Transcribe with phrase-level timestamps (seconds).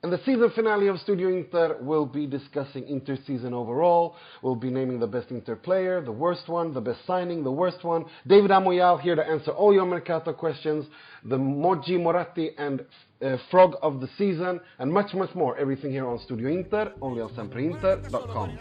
[0.00, 4.14] And the season finale of Studio Inter will be discussing Inter season overall.
[4.42, 7.82] We'll be naming the best Inter player, the worst one, the best signing, the worst
[7.82, 8.04] one.
[8.24, 10.86] David Amoyal here to answer all your Mercato questions.
[11.24, 12.84] The Moggi Moratti and
[13.20, 15.56] uh, Frog of the Season, and much, much more.
[15.56, 18.58] Everything here on Studio Inter, only on sempreinter.com.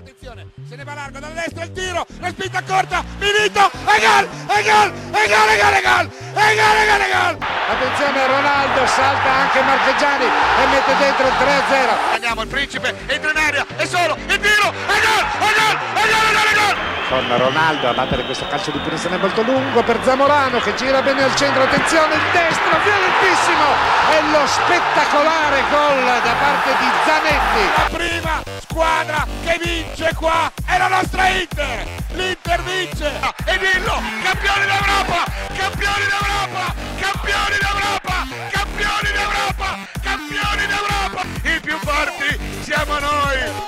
[0.68, 4.64] Se ne va largo dal destro il tiro, la spinta corta, finito, e gol, e
[4.64, 7.38] gol, e gol, e gol, e gol, e gol, e gol, e gol.
[7.68, 12.14] Attenzione Ronaldo, salta anche Marchegiani e mette dentro il 3-0.
[12.14, 16.05] Andiamo, il principe entra in area, è solo, il tiro, e gol, e gol, e
[16.07, 16.75] gol, e gol, e gol.
[17.08, 21.23] Con Ronaldo a battere questo calcio di punizione molto lungo per Zamorano che gira bene
[21.23, 23.66] al centro, attenzione il destro, violentissimo
[24.11, 27.63] e lo spettacolare gol da parte di Zanetti.
[27.77, 31.86] La prima squadra che vince qua è la nostra Inter.
[32.11, 33.11] L'Inter vince.
[33.45, 35.23] E dillo, campioni d'Europa,
[35.55, 41.22] campioni d'Europa, campioni d'Europa, campioni d'Europa, campioni d'Europa.
[41.44, 43.66] I più forti siamo noi.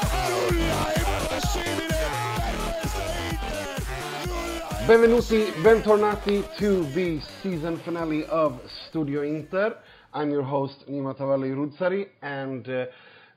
[4.90, 8.60] Benvenuti, bentornati to the season finale of
[8.90, 9.78] Studio Inter.
[10.16, 12.86] I'm your host, Nima Tavallaey Roodsari, and uh,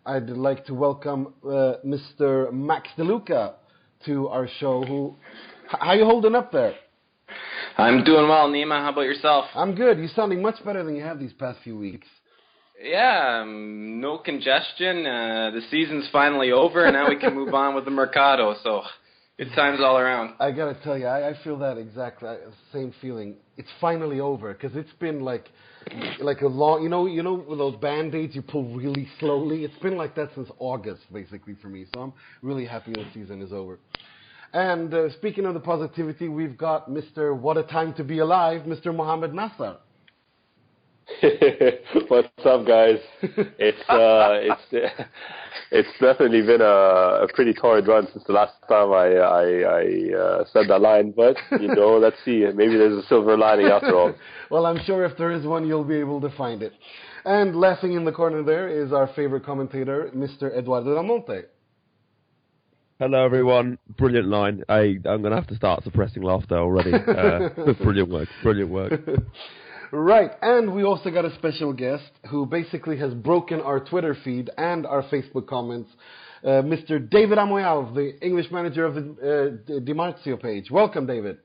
[0.06, 2.50] I'd like to welcome uh, Mr.
[2.54, 3.56] Max DeLuca
[4.06, 4.82] to our show.
[4.82, 5.14] Who,
[5.66, 6.74] how you holding up there?
[7.76, 8.80] I'm doing well, Nima.
[8.80, 9.44] How about yourself?
[9.54, 9.98] I'm good.
[9.98, 12.08] You're sounding much better than you have these past few weeks.
[12.82, 15.04] Yeah, um, no congestion.
[15.04, 18.54] Uh, the season's finally over, and now we can move on with the Mercato.
[18.64, 18.84] So,
[19.44, 20.34] good times all around.
[20.38, 22.36] I gotta tell you, I, I feel that exact uh,
[22.72, 23.36] same feeling.
[23.56, 25.48] It's finally over because it's been like,
[26.20, 29.64] like a long, you know, you know, with those band aids you pull really slowly.
[29.64, 31.86] It's been like that since August, basically for me.
[31.92, 33.78] So I'm really happy the season is over.
[34.52, 37.36] And uh, speaking of the positivity, we've got Mr.
[37.36, 38.94] What a Time to Be Alive, Mr.
[38.94, 39.78] Mohammed Nassar.
[42.08, 42.98] What's up, guys?
[43.22, 44.38] It's uh,
[44.70, 45.02] it's
[45.70, 50.16] it's definitely been a, a pretty torrid run since the last time I I, I
[50.16, 51.12] uh, said that line.
[51.16, 52.44] But you know, let's see.
[52.54, 54.14] Maybe there's a silver lining after all.
[54.50, 56.72] well, I'm sure if there is one, you'll be able to find it.
[57.24, 60.56] And laughing in the corner there is our favorite commentator, Mr.
[60.56, 61.44] Eduardo Ramonte.
[62.98, 63.78] Hello, everyone.
[63.98, 64.62] Brilliant line.
[64.68, 66.92] I, I'm going to have to start suppressing laughter already.
[66.92, 67.48] Uh,
[67.82, 68.28] brilliant work.
[68.44, 68.92] Brilliant work.
[69.94, 74.48] Right, and we also got a special guest who basically has broken our Twitter feed
[74.56, 75.90] and our Facebook comments,
[76.42, 76.98] uh, Mr.
[77.10, 80.70] David Amoyal, the English manager of the uh, Di Marzio page.
[80.70, 81.40] Welcome, David.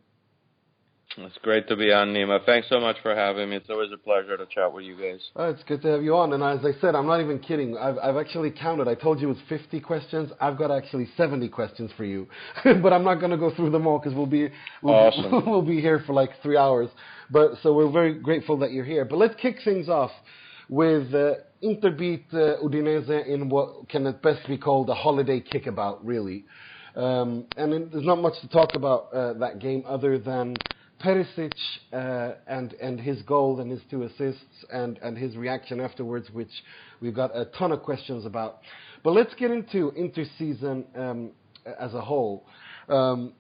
[1.15, 2.45] It's great to be on, Nima.
[2.45, 3.55] Thanks so much for having me.
[3.55, 5.19] It's always a pleasure to chat with you guys.
[5.35, 6.33] Oh, it's good to have you on.
[6.33, 7.75] And as I said, I'm not even kidding.
[7.77, 8.87] I've, I've actually counted.
[8.87, 10.31] I told you it was 50 questions.
[10.39, 12.27] I've got actually 70 questions for you.
[12.63, 14.49] but I'm not going to go through them all because we'll be
[14.83, 15.31] we'll, Awesome.
[15.49, 16.89] we'll be here for like three hours.
[17.31, 19.05] But so we're very grateful that you're here.
[19.05, 20.11] But let's kick things off
[20.69, 25.39] with uh, Inter beat uh, Udinese in what can at best be called a holiday
[25.39, 26.45] kickabout, really.
[26.95, 30.55] Um, and it, there's not much to talk about uh, that game other than
[31.03, 31.53] Perisic
[31.93, 36.49] uh, and and his goal and his two assists and and his reaction afterwards, which
[37.01, 38.59] we've got a ton of questions about.
[39.03, 41.31] But let's get into interseason um,
[41.79, 42.45] as a whole.
[42.89, 43.33] Um,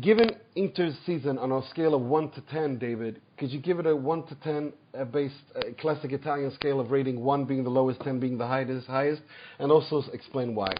[0.00, 3.86] given Inter's season on a scale of one to ten, David, could you give it
[3.86, 7.70] a one to ten uh, based uh, classic Italian scale of rating, one being the
[7.70, 9.22] lowest, ten being the highest, highest,
[9.58, 10.74] and also explain why?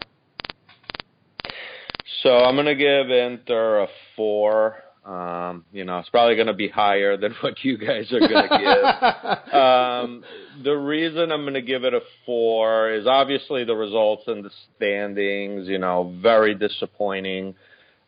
[2.23, 4.77] So I'm going to give Inter a four.
[5.07, 8.49] Um, you know, it's probably going to be higher than what you guys are going
[8.49, 9.55] to give.
[9.55, 10.25] um,
[10.65, 14.51] the reason I'm going to give it a four is obviously the results and the
[14.77, 15.69] standings.
[15.69, 17.55] You know, very disappointing.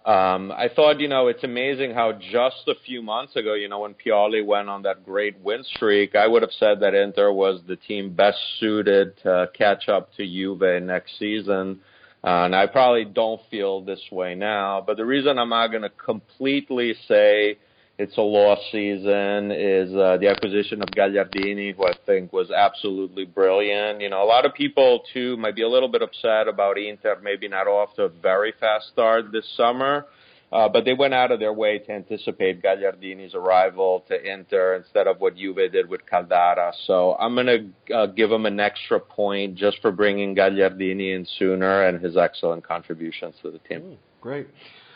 [0.04, 3.80] Um, I thought, you know, it's amazing how just a few months ago, you know,
[3.80, 7.60] when Pioli went on that great win streak, I would have said that Inter was
[7.68, 11.80] the team best suited to catch up to Juve next season.
[12.28, 14.84] Uh, and I probably don't feel this way now.
[14.86, 17.56] But the reason I'm not going to completely say
[17.98, 23.24] it's a lost season is uh, the acquisition of Gagliardini, who I think was absolutely
[23.24, 24.02] brilliant.
[24.02, 27.18] You know, a lot of people too might be a little bit upset about Inter
[27.22, 30.04] maybe not off to a very fast start this summer.
[30.50, 35.06] Uh, but they went out of their way to anticipate Gagliardini's arrival to Inter instead
[35.06, 36.72] of what Juve did with Caldara.
[36.86, 41.26] So I'm going to uh, give him an extra point just for bringing Gagliardini in
[41.38, 43.98] sooner and his excellent contributions to the team.
[44.22, 44.48] Great.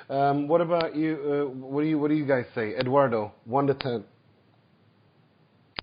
[0.09, 1.19] Um, what about you?
[1.23, 3.33] Uh, what do you What do you guys say, Eduardo?
[3.45, 4.05] One to ten.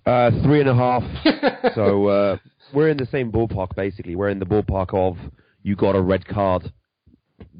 [0.06, 1.02] Uh, three and a half.
[1.74, 2.36] so uh,
[2.72, 4.16] we're in the same ballpark, basically.
[4.16, 5.16] We're in the ballpark of
[5.62, 6.72] you got a red card.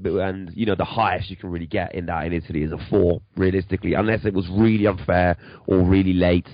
[0.04, 2.78] And, you know, the highest you can really get in that in Italy is a
[2.88, 5.36] four, realistically, unless it was really unfair
[5.66, 6.48] or really late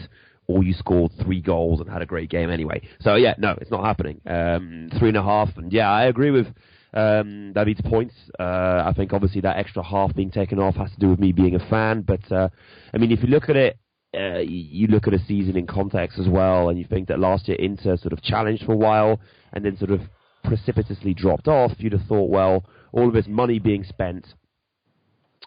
[0.49, 2.81] or you scored three goals and had a great game anyway.
[3.01, 4.21] So yeah, no, it's not happening.
[4.27, 6.47] Um, three and a half, and yeah, I agree with
[6.95, 8.15] um, David's points.
[8.39, 11.33] Uh, I think obviously that extra half being taken off has to do with me
[11.33, 12.49] being a fan, but uh,
[12.95, 13.79] I mean, if you look at it.
[14.17, 17.49] Uh, you look at a season in context as well, and you think that last
[17.49, 19.21] year Inter sort of challenged for a while,
[19.53, 20.01] and then sort of
[20.47, 21.73] precipitously dropped off.
[21.79, 24.27] You'd have thought, well, all of this money being spent,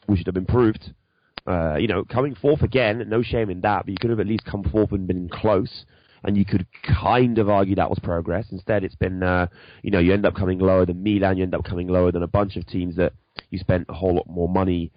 [0.07, 0.93] we should have improved.
[1.47, 4.27] Uh, you know, coming fourth again, no shame in that, but you could have at
[4.27, 5.85] least come fourth and been close.
[6.21, 8.47] And you could kind of argue that was progress.
[8.51, 9.47] Instead, it's been, uh,
[9.81, 12.23] you know, you end up coming lower than Milan, you end up coming lower than
[12.23, 13.13] a bunch of teams that
[13.49, 14.91] you spent a whole lot more money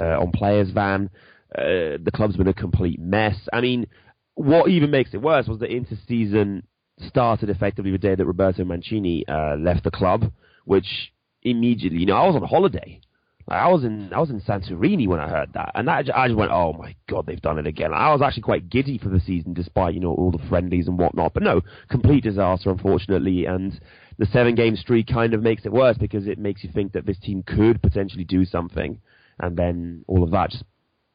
[0.00, 1.10] uh, on players van.
[1.52, 3.36] Uh, the club's been a complete mess.
[3.52, 3.88] I mean,
[4.34, 6.62] what even makes it worse was the inter-season
[7.06, 10.32] started effectively the day that Roberto Mancini uh, left the club,
[10.64, 11.12] which
[11.42, 13.00] immediately, you know, I was on holiday.
[13.48, 16.28] Like, I was in I was in Santorini when I heard that, and that I
[16.28, 17.94] just went, oh my god, they've done it again.
[17.94, 20.98] I was actually quite giddy for the season, despite you know all the friendlies and
[20.98, 21.32] whatnot.
[21.32, 23.80] But no, complete disaster, unfortunately, and
[24.18, 27.06] the seven game streak kind of makes it worse because it makes you think that
[27.06, 29.00] this team could potentially do something,
[29.38, 30.64] and then all of that just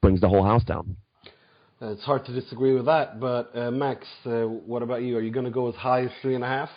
[0.01, 0.97] brings the whole house down.
[1.81, 5.17] Uh, it's hard to disagree with that, but uh, Max, uh, what about you?
[5.17, 6.69] Are you going to go as high as three and a half?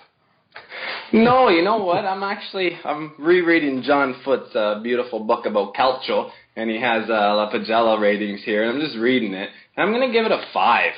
[1.13, 2.05] no, you know what?
[2.05, 7.13] I'm actually I'm rereading John Foot's uh, beautiful book about calcio, and he has uh,
[7.13, 10.43] La Pagella ratings here, and I'm just reading it, and I'm gonna give it a
[10.53, 10.93] five.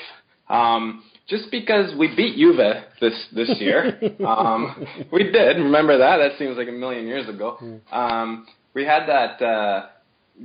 [0.49, 5.59] Um, just because we beat Juve this this year, um, we did.
[5.59, 6.17] Remember that?
[6.19, 7.59] That seems like a million years ago.
[7.93, 9.87] Um, we had that uh,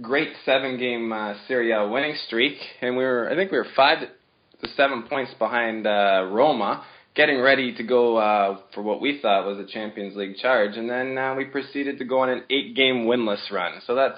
[0.01, 3.67] great seven game uh, Serie A winning streak, and we were I think we were
[3.75, 6.83] five to seven points behind uh, Roma
[7.15, 10.89] getting ready to go uh, for what we thought was a Champions League charge, and
[10.89, 13.79] then uh, we proceeded to go on an eight-game winless run.
[13.85, 14.17] So that's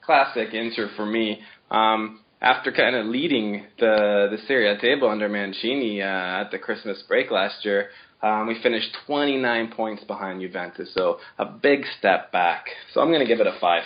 [0.00, 1.40] classic Inter for me.
[1.70, 6.06] Um, after kind of leading the the Serie A table under Mancini uh,
[6.42, 7.88] at the Christmas break last year,
[8.22, 12.66] um, we finished 29 points behind Juventus, so a big step back.
[12.92, 13.82] So I'm going to give it a five.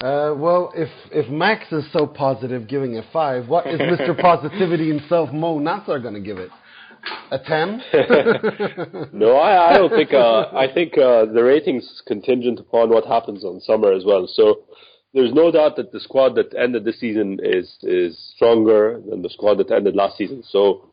[0.00, 4.18] Uh, well, if if Max is so positive, giving a five, what is Mr.
[4.20, 6.50] Positivity himself, Mo Nasser, going to give it?
[7.32, 7.82] A ten?
[9.12, 10.12] no, I, I don't think.
[10.12, 14.28] Uh, I think uh, the rating's contingent upon what happens on summer as well.
[14.32, 14.60] So
[15.14, 19.30] there's no doubt that the squad that ended this season is is stronger than the
[19.30, 20.44] squad that ended last season.
[20.48, 20.92] So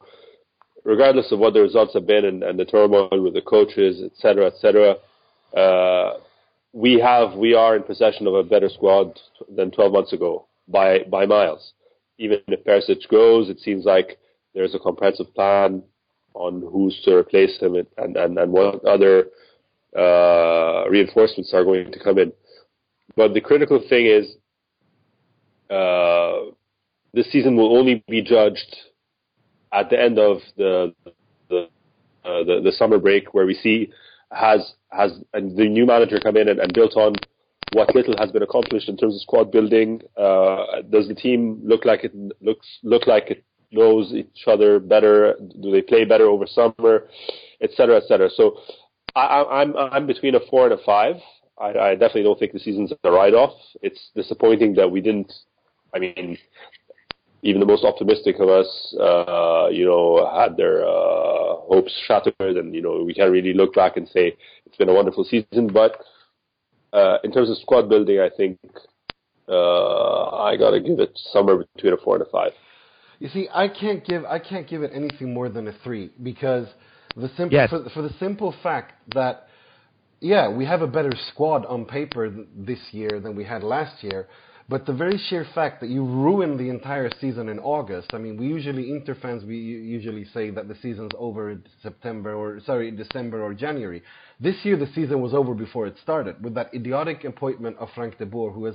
[0.83, 4.05] regardless of what the results have been and, and the turmoil with the coaches, et
[4.05, 4.95] etc., etc.,
[5.55, 6.19] uh,
[6.75, 9.17] we have we are in possession of a better squad
[9.55, 11.73] than 12 months ago by by miles.
[12.17, 14.19] Even if Perisic goes, it seems like
[14.53, 15.81] there's a comprehensive plan
[16.33, 19.27] on who's to replace him and, and, and what other
[19.97, 22.31] uh, reinforcements are going to come in.
[23.15, 24.35] But the critical thing is
[25.69, 26.51] uh,
[27.13, 28.75] this season will only be judged
[29.71, 30.93] at the end of the
[31.49, 31.69] the,
[32.25, 33.93] uh, the, the summer break, where we see
[34.31, 37.15] has has the new manager come in and, and built on
[37.73, 40.01] what little has been accomplished in terms of squad building.
[40.17, 45.35] Uh, does the team look like it looks look like it knows each other better?
[45.61, 47.07] Do they play better over summer,
[47.61, 48.29] et cetera, et cetera?
[48.29, 48.57] So
[49.15, 51.15] I, I'm I'm between a four and a five.
[51.57, 53.53] I, I definitely don't think the season's a write-off.
[53.81, 55.31] It's disappointing that we didn't.
[55.93, 56.37] I mean,
[57.41, 62.73] even the most optimistic of us, uh, you know, had their uh, hopes shattered, and
[62.73, 64.35] you know, we can't really look back and say
[64.65, 65.67] it's been a wonderful season.
[65.67, 65.99] But
[66.93, 68.59] uh, in terms of squad building, I think
[69.47, 72.51] uh, I got to give it somewhere between a four and a five.
[73.19, 76.67] You see, I can't give I can't give it anything more than a three because
[77.15, 77.69] the simple yes.
[77.69, 79.47] for, for, the simple fact that
[80.19, 84.03] yeah, we have a better squad on paper th- this year than we had last
[84.03, 84.27] year.
[84.67, 88.35] But the very sheer fact that you ruined the entire season in August, I mean,
[88.35, 92.89] we usually, Inter fans, we usually say that the season's over in September or, sorry,
[92.89, 94.01] December or January.
[94.39, 98.17] This year the season was over before it started with that idiotic appointment of Frank
[98.17, 98.71] de Boer, who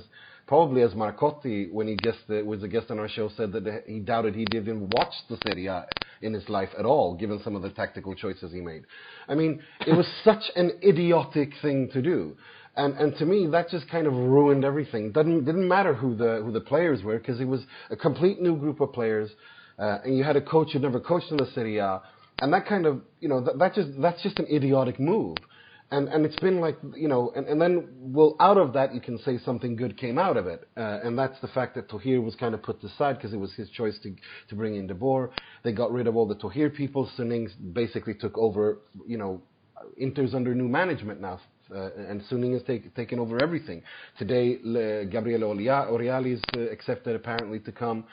[0.47, 1.97] probably as Marcotti, when he
[2.41, 5.67] was a guest on our show, said that he doubted he'd even watched the Serie
[5.67, 5.85] A
[6.21, 8.85] in his life at all, given some of the tactical choices he made.
[9.27, 12.37] I mean, it was such an idiotic thing to do.
[12.75, 15.11] And, and to me, that just kind of ruined everything.
[15.11, 18.55] Doesn't didn't matter who the who the players were because it was a complete new
[18.55, 19.29] group of players,
[19.77, 22.01] uh, and you had a coach who'd never coached in the A,
[22.39, 25.35] and that kind of you know that, that just that's just an idiotic move
[25.91, 29.01] and and it's been like you know, and, and then well, out of that you
[29.01, 32.23] can say something good came out of it, uh, and that's the fact that Thohir
[32.23, 34.15] was kind of put aside because it was his choice to
[34.49, 35.31] to bring in De Boer.
[35.63, 37.09] They got rid of all the Thohir people.
[37.17, 39.41] Suning basically took over, you know,
[39.97, 41.41] Inter's under new management now.
[41.73, 43.81] Uh, and Suning has take, taken over everything.
[44.17, 48.05] Today, Le, Gabriele Oriali's uh, accepted apparently to come.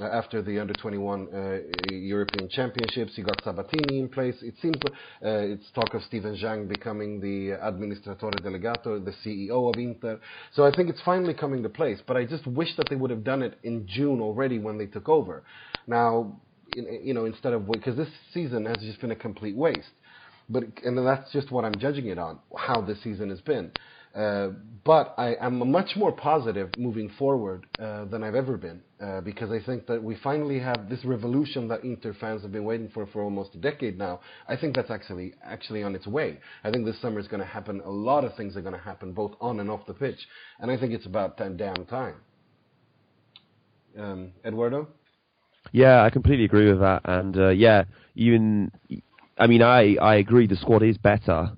[0.00, 1.58] uh, after the under 21 uh,
[1.90, 3.12] European Championships.
[3.16, 4.34] You got Sabatini in place.
[4.42, 9.78] It seems uh, it's talk of Steven Zhang becoming the administratore delegato, the CEO of
[9.78, 10.20] Inter.
[10.54, 11.98] So I think it's finally coming to place.
[12.06, 14.86] But I just wish that they would have done it in June already when they
[14.86, 15.44] took over.
[15.86, 16.40] Now,
[16.74, 19.88] you know, instead of because this season has just been a complete waste.
[20.48, 23.72] But and that's just what I'm judging it on, how this season has been.
[24.16, 24.48] Uh,
[24.82, 29.50] but I am much more positive moving forward uh, than I've ever been uh, because
[29.50, 33.06] I think that we finally have this revolution that Inter fans have been waiting for
[33.08, 34.20] for almost a decade now.
[34.48, 36.38] I think that's actually actually on its way.
[36.64, 37.82] I think this summer is going to happen.
[37.84, 40.18] A lot of things are going to happen both on and off the pitch,
[40.60, 42.14] and I think it's about damn time.
[43.98, 44.88] Um, Eduardo.
[45.72, 47.84] Yeah, I completely agree with that, and uh, yeah,
[48.14, 48.70] even
[49.38, 51.52] I mean, I I agree the squad is better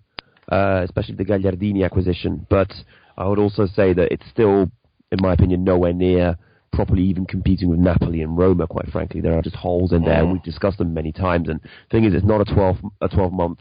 [0.51, 2.47] uh, especially the Gagliardini acquisition.
[2.49, 2.73] But
[3.17, 4.71] I would also say that it's still,
[5.13, 6.37] in my opinion, nowhere near
[6.73, 8.67] properly even competing with Napoli and Roma.
[8.67, 11.49] Quite frankly, there are just holes in there, and we've discussed them many times.
[11.49, 13.61] And the thing is, it's not a twelve a twelve month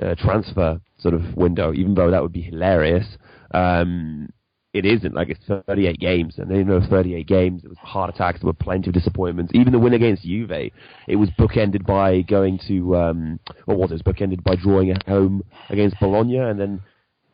[0.00, 3.06] uh, transfer sort of window, even though that would be hilarious.
[3.52, 4.30] Um,
[4.72, 8.40] it isn't like it's 38 games, and in those 38 games, it was heart attacks.
[8.40, 9.52] There were plenty of disappointments.
[9.54, 13.94] Even the win against Juve, it was bookended by going to um, what was it?
[13.94, 16.82] it was bookended by drawing at home against Bologna, and then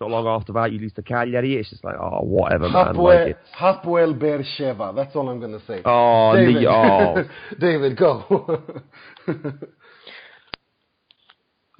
[0.00, 1.57] not long after that, you lose to Cagliari.
[1.57, 2.95] It's just like, oh, whatever, man.
[2.95, 4.95] Hapoel, like Hapoel Beersheva.
[4.95, 5.83] That's all I'm going to say.
[5.85, 7.25] Oh, David, the, oh.
[7.61, 8.62] David, go.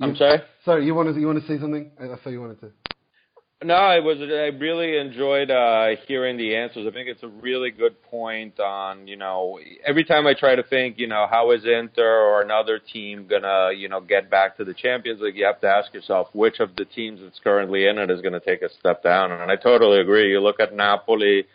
[0.01, 0.41] I'm sorry.
[0.65, 1.91] Sorry, you wanted to, you want to say something?
[2.01, 2.71] I thought you wanted to.
[3.65, 4.19] No, I was.
[4.21, 6.87] I really enjoyed uh, hearing the answers.
[6.87, 10.63] I think it's a really good point on you know every time I try to
[10.63, 14.65] think you know how is Inter or another team gonna you know get back to
[14.65, 17.97] the Champions League, you have to ask yourself which of the teams that's currently in
[17.97, 19.33] it is going to take a step down.
[19.33, 20.31] And I totally agree.
[20.31, 21.47] You look at Napoli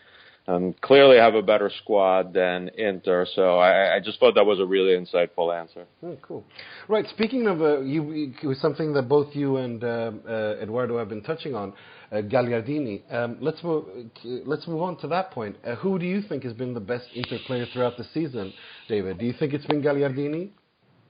[0.48, 3.26] um, clearly have a better squad than Inter.
[3.36, 5.86] So I, I just thought that was a really insightful answer.
[6.04, 6.44] Oh, cool.
[6.88, 7.06] Right.
[7.10, 11.54] Speaking of uh, you, something that both you and uh, uh, Eduardo have been touching
[11.54, 11.74] on,
[12.12, 13.02] uh, Gagliardini.
[13.14, 13.86] Um, let's move.
[14.24, 15.58] Let's move on to that point.
[15.64, 18.52] Uh, who do you think has been the best Inter player throughout the season,
[18.90, 19.20] David?
[19.20, 20.50] Do you think it's been Gagliardini?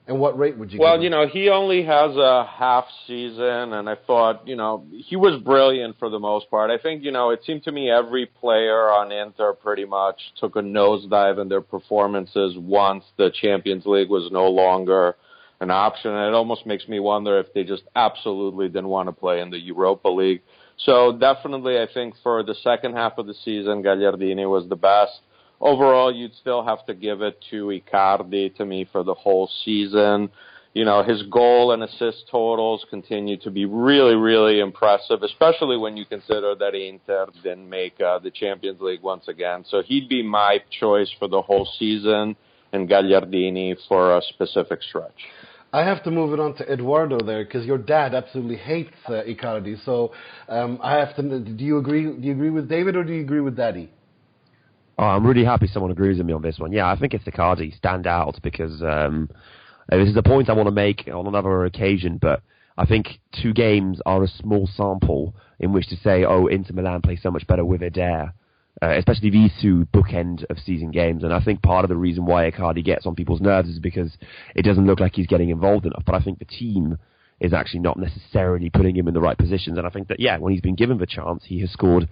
[0.07, 0.79] And what rate would you?
[0.79, 5.15] Well, you know, he only has a half season, and I thought, you know, he
[5.15, 6.71] was brilliant for the most part.
[6.71, 10.55] I think, you know, it seemed to me every player on Inter pretty much took
[10.55, 15.15] a nosedive in their performances once the Champions League was no longer
[15.59, 16.11] an option.
[16.11, 19.51] And it almost makes me wonder if they just absolutely didn't want to play in
[19.51, 20.41] the Europa League.
[20.77, 25.13] So definitely, I think for the second half of the season, Gagliardini was the best
[25.61, 30.29] overall, you'd still have to give it to Icardi to me for the whole season.
[30.73, 35.97] You know, his goal and assist totals continue to be really, really impressive, especially when
[35.97, 39.65] you consider that Inter didn't make uh, the Champions League once again.
[39.69, 42.37] So he'd be my choice for the whole season
[42.71, 45.11] and Gagliardini for a specific stretch.
[45.73, 49.23] I have to move it on to Eduardo there because your dad absolutely hates uh,
[49.27, 49.83] Icardi.
[49.85, 50.13] So
[50.49, 51.39] um, I have to.
[51.39, 52.03] Do you agree?
[52.03, 53.89] Do you agree with David or do you agree with Daddy?
[54.97, 56.71] Oh, I'm really happy someone agrees with me on this one.
[56.71, 59.29] Yeah, I think it's Icardi stand out because um,
[59.89, 62.41] this is a point I want to make on another occasion, but
[62.77, 67.01] I think two games are a small sample in which to say, oh, Inter Milan
[67.01, 68.33] play so much better with Eder.
[68.81, 71.23] Uh, especially these two bookend of season games.
[71.23, 74.17] And I think part of the reason why Icardi gets on people's nerves is because
[74.55, 76.03] it doesn't look like he's getting involved enough.
[76.05, 76.97] But I think the team
[77.39, 79.77] is actually not necessarily putting him in the right positions.
[79.77, 82.07] And I think that, yeah, when he's been given the chance, he has scored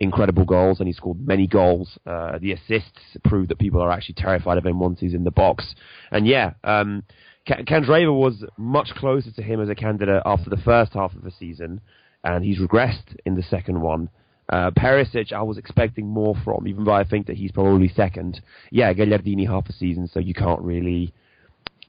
[0.00, 1.98] incredible goals, and he scored many goals.
[2.06, 5.30] Uh, the assists prove that people are actually terrified of him once he's in the
[5.30, 5.74] box.
[6.10, 7.04] And yeah, um,
[7.46, 11.30] Candreva was much closer to him as a candidate after the first half of the
[11.30, 11.80] season,
[12.22, 14.08] and he's regressed in the second one.
[14.48, 18.40] Uh, Perisic, I was expecting more from, even though I think that he's probably second.
[18.70, 21.14] Yeah, Gagliardini half a season, so you can't really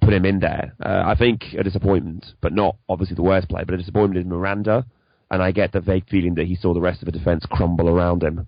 [0.01, 0.74] put him in there.
[0.83, 4.29] Uh, I think a disappointment, but not obviously the worst player, but a disappointment is
[4.29, 4.85] Miranda
[5.32, 7.89] and I get the vague feeling that he saw the rest of the defence crumble
[7.89, 8.48] around him.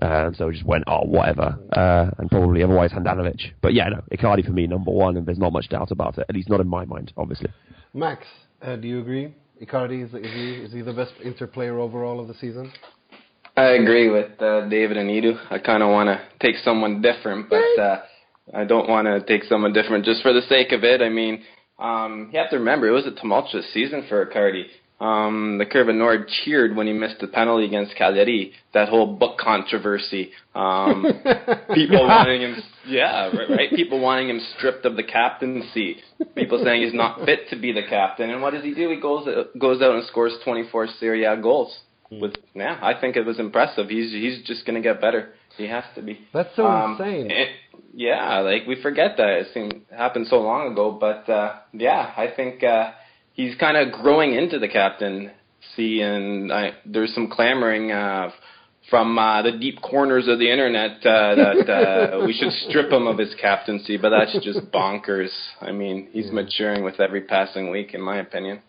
[0.00, 3.52] Uh, and so just went, oh, whatever, uh, and probably otherwise Handanovic.
[3.60, 6.24] But yeah, no, Icardi for me, number one, and there's not much doubt about it,
[6.30, 7.50] at least not in my mind, obviously.
[7.92, 8.26] Max,
[8.62, 9.34] uh, do you agree?
[9.60, 12.72] Icardi, is, is, he, is he the best Inter player overall of the season?
[13.54, 15.38] I agree with uh, David and Edu.
[15.50, 18.02] I kind of want to take someone different, but uh,
[18.54, 21.02] I don't want to take someone different just for the sake of it.
[21.02, 21.42] I mean,
[21.78, 24.64] um, you have to remember, it was a tumultuous season for Icardi.
[25.02, 28.52] Um, the Curva Nord cheered when he missed the penalty against Cagliari.
[28.72, 30.30] That whole book controversy.
[30.54, 31.02] Um,
[31.74, 32.06] people yeah.
[32.06, 33.70] wanting him, yeah, right, right.
[33.70, 35.96] People wanting him stripped of the captaincy.
[36.36, 38.30] People saying he's not fit to be the captain.
[38.30, 38.90] And what does he do?
[38.90, 39.26] He goes
[39.58, 41.76] goes out and scores 24 Serie A goals.
[42.12, 43.88] With yeah, I think it was impressive.
[43.88, 45.30] He's he's just going to get better.
[45.56, 46.20] He has to be.
[46.32, 47.30] That's so um, insane.
[47.30, 47.48] It,
[47.92, 52.28] Yeah, like we forget that it seemed happened so long ago, but uh, yeah, I
[52.36, 52.92] think uh,
[53.34, 58.30] he's kind of growing into the captaincy, and I, there's some clamoring uh,
[58.90, 63.06] from uh, the deep corners of the internet uh, that uh, we should strip him
[63.06, 65.30] of his captaincy, but that's just bonkers.
[65.60, 68.60] I mean, he's maturing with every passing week, in my opinion.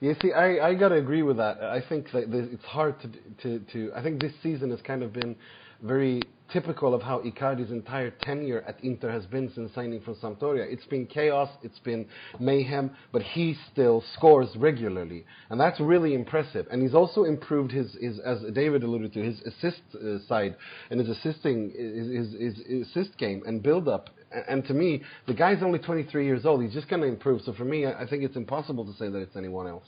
[0.00, 1.60] You see, I, I got to agree with that.
[1.60, 3.08] I think that it's hard to,
[3.42, 3.92] to, to.
[3.94, 5.36] I think this season has kind of been
[5.82, 10.70] very typical of how Icardi's entire tenure at Inter has been since signing from Sampdoria.
[10.70, 12.06] It's been chaos, it's been
[12.38, 16.66] mayhem, but he still scores regularly, and that's really impressive.
[16.70, 20.56] And he's also improved his, his as David alluded to, his assist uh, side
[20.90, 24.10] and his assisting his, his, his assist game and build up.
[24.48, 26.62] And to me, the guy's only 23 years old.
[26.62, 27.40] He's just going to improve.
[27.42, 29.84] So for me, I think it's impossible to say that it's anyone else.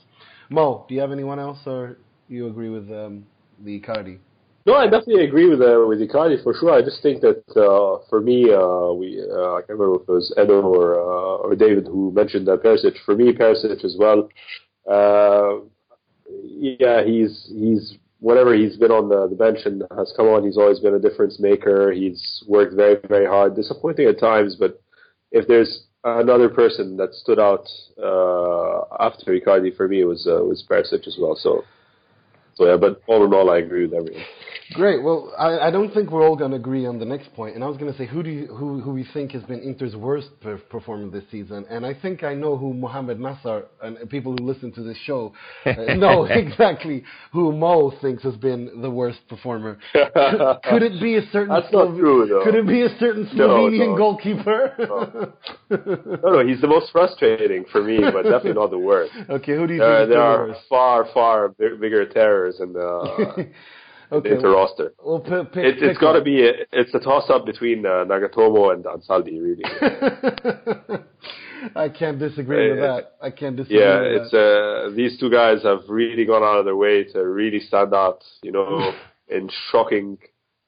[0.49, 3.25] Mo, do you have anyone else, or you agree with um,
[3.63, 4.17] the Icardi?
[4.65, 6.71] No, I definitely agree with uh, with Icardi for sure.
[6.71, 10.11] I just think that uh, for me, uh, we uh, I can't remember if it
[10.11, 12.95] was Edo or uh, or David who mentioned that Perisic.
[13.03, 14.29] For me, Perisic as well.
[14.89, 15.65] Uh,
[16.43, 20.57] yeah, he's he's whenever he's been on the, the bench and has come on, he's
[20.57, 21.91] always been a difference maker.
[21.91, 23.55] He's worked very very hard.
[23.55, 24.79] Disappointing at times, but
[25.31, 30.43] if there's another person that stood out uh, after Icardi for me it was uh,
[30.43, 31.35] was Perisic as well.
[31.35, 31.63] So
[32.53, 34.23] so yeah, but all in all, I agree with everything.
[34.73, 35.03] Great.
[35.03, 37.55] Well, I, I don't think we're all going to agree on the next point.
[37.55, 39.59] And I was going to say, who do you, who who we think has been
[39.61, 41.65] Inter's worst per- performer this season?
[41.69, 45.33] And I think I know who Mohamed Nassar and people who listen to this show
[45.65, 49.77] uh, know exactly who Mo thinks has been the worst performer.
[49.93, 50.11] could,
[50.69, 51.49] could it be a certain?
[51.49, 52.43] That's not true, though.
[52.45, 53.97] Could it be a certain Slovenian no.
[53.97, 55.33] goalkeeper?
[55.69, 59.11] No, no, he's the most frustrating for me, but definitely not the worst.
[59.29, 60.61] okay, who do you There, think is there the are worst?
[60.69, 63.49] far, far bi- bigger terrors in the,
[64.11, 64.93] okay, well, roster.
[65.03, 66.47] well, p- pick, It, pick it's got to be.
[66.47, 69.63] A, it's a toss-up between uh, Nagatomo and Ansaldi, really.
[71.75, 73.11] I can't disagree with Uh, that.
[73.21, 76.65] I can't disagree Yeah, with it's uh, these two guys have really gone out of
[76.65, 78.93] their way to really stand out, you know,
[79.27, 80.17] in shocking,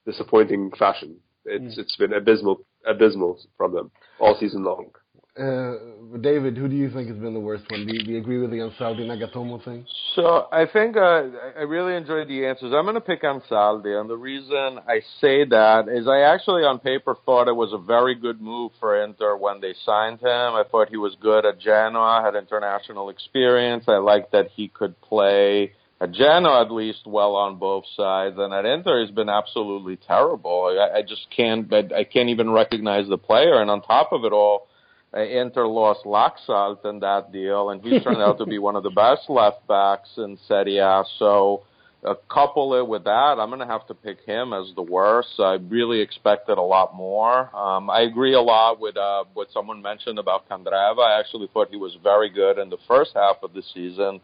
[0.06, 1.16] disappointing fashion.
[1.48, 1.68] Mm.
[1.68, 4.92] It's it's been abysmal, abysmal from them all season long.
[5.36, 5.74] Uh,
[6.22, 7.88] David, who do you think has been the worst one?
[7.88, 9.84] Do you, do you agree with the Ansaldi Nagatomo thing?
[10.16, 11.24] So I think uh,
[11.58, 12.72] I- really enjoyed the answers.
[12.72, 16.78] I'm going to pick Ansaldi, and the reason I say that is I actually, on
[16.78, 20.30] paper, thought it was a very good move for Inter when they signed him.
[20.54, 23.86] I thought he was good at Genoa, had international experience.
[23.88, 28.54] I liked that he could play at Genoa at least well on both sides, and
[28.54, 30.78] at Inter he's been absolutely terrible.
[30.80, 33.60] I, I just can't, I, I can't even recognize the player.
[33.60, 34.68] And on top of it all
[35.22, 38.90] Inter lost Laxalt in that deal, and he's turned out to be one of the
[38.90, 41.04] best left backs in Serie A.
[41.20, 41.64] So,
[42.04, 45.40] uh, couple it with that, I'm going to have to pick him as the worst.
[45.40, 47.56] I really expected a lot more.
[47.56, 51.00] Um, I agree a lot with uh, what someone mentioned about Candreva.
[51.00, 54.20] I actually thought he was very good in the first half of the season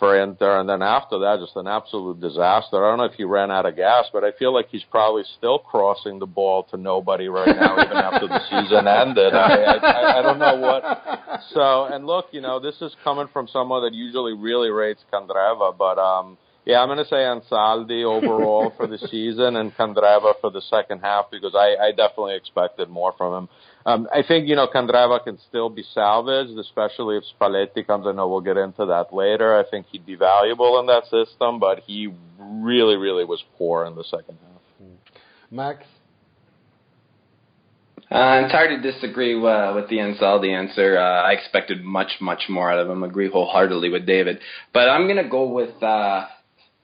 [0.00, 2.82] for Inter, and then after that, just an absolute disaster.
[2.82, 5.22] I don't know if he ran out of gas, but I feel like he's probably
[5.36, 9.34] still crossing the ball to nobody right now, even after the season ended.
[9.34, 11.42] I, I, I don't know what.
[11.52, 15.76] So, and look, you know, this is coming from someone that usually really rates Candreva,
[15.76, 16.38] but um,
[16.70, 21.00] yeah, I'm going to say Ansaldi overall for the season and Candreva for the second
[21.00, 23.48] half because I, I definitely expected more from him.
[23.86, 28.06] Um, I think, you know, Candreva can still be salvaged, especially if Spalletti comes.
[28.06, 29.58] I know we'll get into that later.
[29.58, 33.96] I think he'd be valuable in that system, but he really, really was poor in
[33.96, 34.88] the second half.
[35.50, 35.84] Max?
[38.10, 40.98] Uh, it's hard to disagree uh, with the Ansaldi answer.
[40.98, 43.04] Uh, I expected much, much more out of him.
[43.04, 44.40] Agree wholeheartedly with David,
[44.74, 46.26] but I'm gonna go with uh,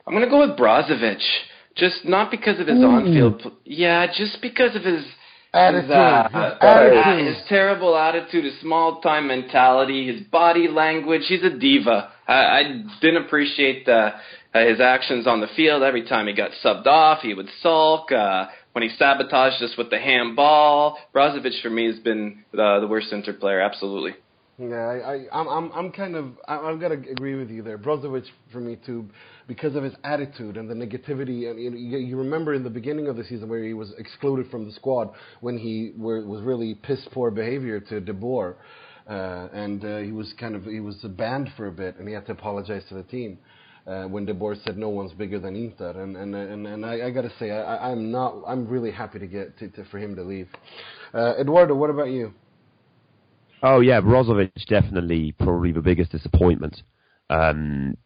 [0.07, 1.23] I'm gonna go with Brozovic.
[1.75, 5.05] Just not because of his on-field, pl- yeah, just because of his
[5.53, 5.85] Attitude.
[5.85, 7.35] his, uh, uh, attitude.
[7.35, 11.23] his terrible attitude, his small-time mentality, his body language.
[11.29, 12.13] He's a diva.
[12.29, 12.63] I, I
[13.01, 14.13] didn't appreciate uh,
[14.55, 15.83] uh, his actions on the field.
[15.83, 18.13] Every time he got subbed off, he would sulk.
[18.13, 22.87] Uh, when he sabotaged us with the handball, Brozovic for me has been the, the
[22.87, 23.61] worst center player.
[23.61, 24.13] Absolutely.
[24.59, 27.79] Yeah, I, I, I'm, I'm, I'm kind of, I'm gonna agree with you there.
[27.79, 29.09] Brozovic for me too,
[29.47, 31.51] because of his attitude and the negativity.
[31.51, 34.67] And you, you, remember in the beginning of the season where he was excluded from
[34.67, 38.57] the squad when he were, was really piss poor behavior to De Boer,
[39.09, 42.15] uh, and uh, he was kind of, he was banned for a bit, and he
[42.15, 43.39] had to apologize to the team.
[43.87, 47.07] Uh, when De Boer said no one's bigger than Inter, and and and, and I,
[47.07, 49.99] I got to say I- I'm not I'm really happy to get to, to, for
[49.99, 50.49] him to leave.
[51.15, 52.35] Uh, Eduardo, what about you?
[53.63, 56.83] Oh yeah, Brozovic definitely probably the biggest disappointment.
[57.31, 57.97] Um,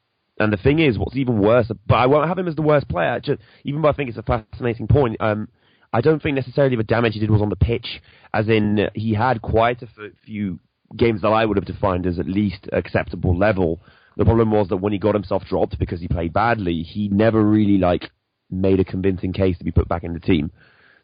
[0.41, 2.89] and the thing is, what's even worse, but I won't have him as the worst
[2.89, 3.21] player.
[3.21, 5.49] Just, even though I think it's a fascinating point, um,
[5.93, 8.01] I don't think necessarily the damage he did was on the pitch,
[8.33, 9.89] as in uh, he had quite a
[10.25, 10.59] few
[10.97, 13.81] games that I would have defined as at least acceptable level.
[14.17, 17.43] The problem was that when he got himself dropped because he played badly, he never
[17.43, 18.11] really like
[18.51, 20.51] made a convincing case to be put back in the team.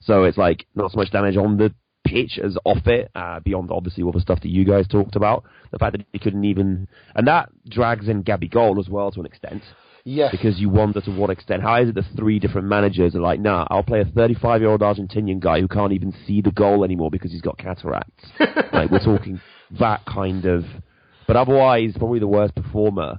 [0.01, 1.75] So it's like not so much damage on the
[2.07, 5.45] pitch as off it, uh, beyond obviously all the stuff that you guys talked about.
[5.73, 9.27] The fact that he couldn't even, and that drags in Gabigol as well to an
[9.27, 9.63] extent.
[10.05, 10.31] Yes.
[10.31, 13.41] Because you wonder to what extent, how is it that three different managers are like,
[13.41, 16.85] nah, I'll play a 35 year old Argentinian guy who can't even see the goal
[16.85, 18.25] anymore because he's got cataracts.
[18.73, 19.41] like, we're talking
[19.81, 20.65] that kind of,
[21.27, 23.19] but otherwise, probably the worst performer.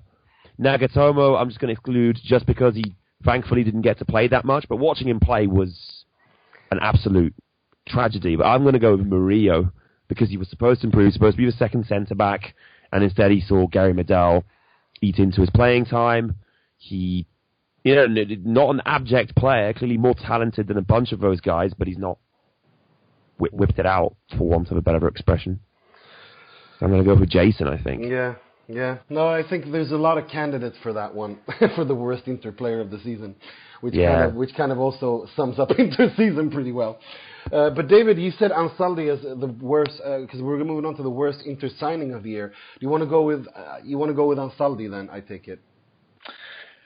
[0.57, 2.95] Nagatomo, I'm just going to exclude just because he
[3.25, 6.05] thankfully didn't get to play that much, but watching him play was
[6.71, 7.33] an absolute
[7.87, 8.35] tragedy.
[8.35, 9.71] But I'm going to go with Murillo
[10.07, 12.53] because he was supposed to improve, he was supposed to be the second centre back,
[12.91, 14.43] and instead he saw Gary Medel
[15.01, 16.35] eat into his playing time.
[16.77, 17.27] He,
[17.83, 21.73] you know, not an abject player, clearly more talented than a bunch of those guys,
[21.77, 22.17] but he's not
[23.39, 25.59] whi whipped it out, for want of a better expression.
[26.79, 28.03] So I'm going to go with Jeison, I think.
[28.03, 28.35] Yeah,
[28.67, 28.97] yeah.
[29.09, 31.39] No, I think there's a lot of candidates for that one,
[31.75, 33.35] for the worst Inter player of the season,
[33.81, 34.13] which Yeah.
[34.13, 36.99] kind of which kind of also sums up Inter season pretty well.
[37.51, 41.09] Uh, but David, you said Ansaldi as the worst because we're moving on to the
[41.09, 42.49] worst Inter signing of the year.
[42.49, 45.09] Do you want to go with uh, you want to go with Ansaldi then?
[45.11, 45.59] I take it.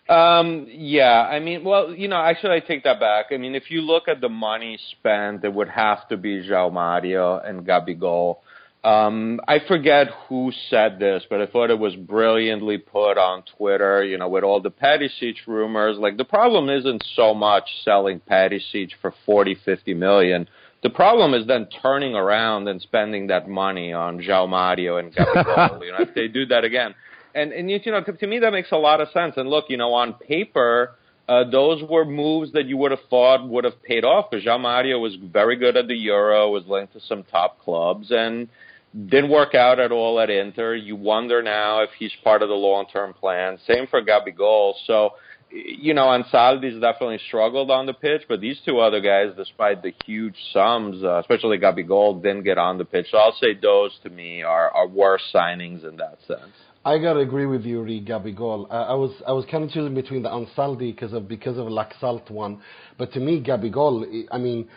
[0.09, 3.27] Um, yeah, I mean, well, you know, actually, I take that back.
[3.31, 6.73] I mean, if you look at the money spent, it would have to be João
[6.73, 8.37] Mario and Gabigol.
[8.83, 14.03] Um, I forget who said this, but I thought it was brilliantly put on Twitter,
[14.03, 15.97] you know, with all the Perisic rumors.
[15.99, 20.47] Like, the problem isn't so much selling Perisic for 40, 50 million.
[20.81, 25.81] The problem is then turning around and spending that money on João Mario and Gabigol.
[25.85, 26.95] you know, if they do that again.
[27.35, 29.35] And, and you know, to, to me, that makes a lot of sense.
[29.37, 30.95] And look, you know, on paper,
[31.29, 34.59] uh, those were moves that you would have thought would have paid off because João
[34.61, 38.49] Mario was very good at the Euro, was linked to some top clubs, and
[38.93, 40.75] didn't work out at all at Inter.
[40.75, 43.57] You wonder now if he's part of the long-term plan.
[43.65, 44.73] Same for Gabigol.
[44.85, 45.11] So,
[45.49, 49.93] you know, Ansaldi's definitely struggled on the pitch, but these two other guys, despite the
[50.05, 53.07] huge sums, uh, especially Gabigol, didn't get on the pitch.
[53.11, 56.51] So I'll say those to me are, are worse signings in that sense.
[56.83, 58.67] I gotta agree with you, Ri Gabigol.
[58.71, 61.67] Uh, I was I was kind of choosing between the Ansaldi because of because of
[61.67, 62.59] Laxalt one,
[62.97, 64.67] but to me Gabigol, I mean,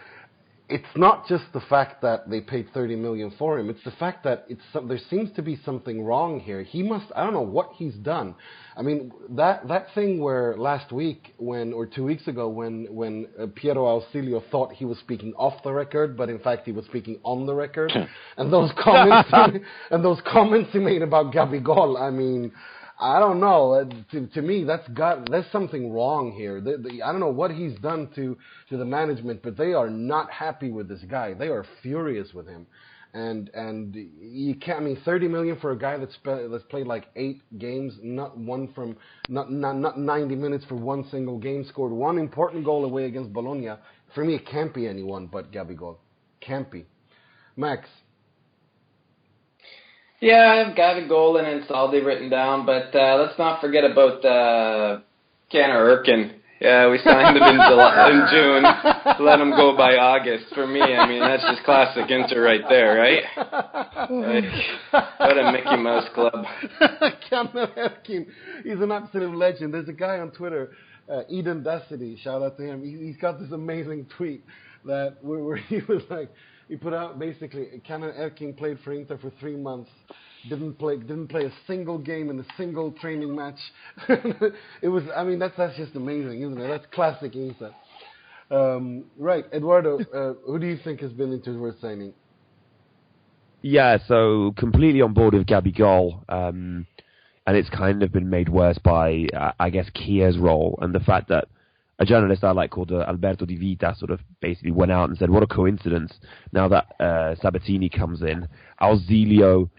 [0.74, 3.70] it's not just the fact that they paid 30 million for him.
[3.70, 6.64] It's the fact that it's some, there seems to be something wrong here.
[6.64, 8.34] He must I don't know what he's done.
[8.76, 13.28] I mean that that thing where last week when or two weeks ago when when
[13.40, 16.84] uh, Piero Ausilio thought he was speaking off the record, but in fact he was
[16.86, 17.92] speaking on the record,
[18.36, 19.30] and those comments
[19.92, 22.00] and those comments he made about Gabigol.
[22.00, 22.50] I mean.
[22.98, 23.72] I don't know.
[23.74, 26.60] Uh, To, to me, that's got there's something wrong here.
[26.60, 28.36] The, the, I don't know what he's done to
[28.68, 31.34] to the management, but they are not happy with this guy.
[31.34, 32.66] They are furious with him,
[33.12, 34.80] and and you can't.
[34.80, 38.72] I mean, 30 million for a guy that's that's played like eight games, not one
[38.74, 38.96] from
[39.28, 43.32] not not not 90 minutes for one single game, scored one important goal away against
[43.32, 43.70] Bologna.
[44.14, 45.96] For me, it can't be anyone but Gabigol.
[46.40, 46.84] Can't be.
[47.56, 47.88] Max.
[50.24, 53.84] Yeah, I've got a goal and it's Ansaldi written down, but uh, let's not forget
[53.84, 55.00] about uh,
[55.52, 56.36] Caner Erkin.
[56.62, 58.62] Yeah, we signed him in, July, in June.
[59.26, 60.46] Let him go by August.
[60.54, 63.22] For me, I mean that's just classic Inter right there, right?
[64.10, 66.46] Like, what a Mickey Mouse club.
[67.28, 68.26] Cameron Erkin,
[68.62, 69.74] he's an absolute legend.
[69.74, 70.70] There's a guy on Twitter,
[71.06, 72.82] uh, Eden Destiny, shout out to him.
[72.82, 74.42] He, he's got this amazing tweet
[74.86, 76.30] that where, where he was like,
[76.68, 79.90] he put out basically, Cameron Erkin played for Inter for three months,
[80.48, 83.58] didn't play, didn't play a single game in a single training match.
[84.82, 86.68] it was, I mean, that's that's just amazing, isn't it?
[86.68, 87.74] That's classic Inter.
[88.50, 92.12] Um, right, Eduardo, uh, who do you think has been Inter's worst signing?
[93.62, 96.86] Yeah, so completely on board with Gabigol, um,
[97.46, 101.00] and it's kind of been made worse by, uh, I guess, Kia's role and the
[101.00, 101.48] fact that
[101.98, 105.18] a journalist I like called uh, Alberto Di Vita sort of basically went out and
[105.18, 106.12] said, "What a coincidence!"
[106.52, 108.48] Now that uh, Sabatini comes in,
[108.80, 109.70] Ausilio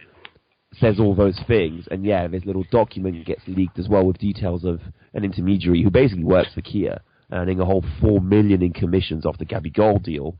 [0.79, 4.65] says all those things, and yeah, this little document gets leaked as well with details
[4.65, 4.81] of
[5.13, 7.01] an intermediary who basically works for Kia,
[7.31, 10.37] earning a whole four million in commissions off the Gabigol deal.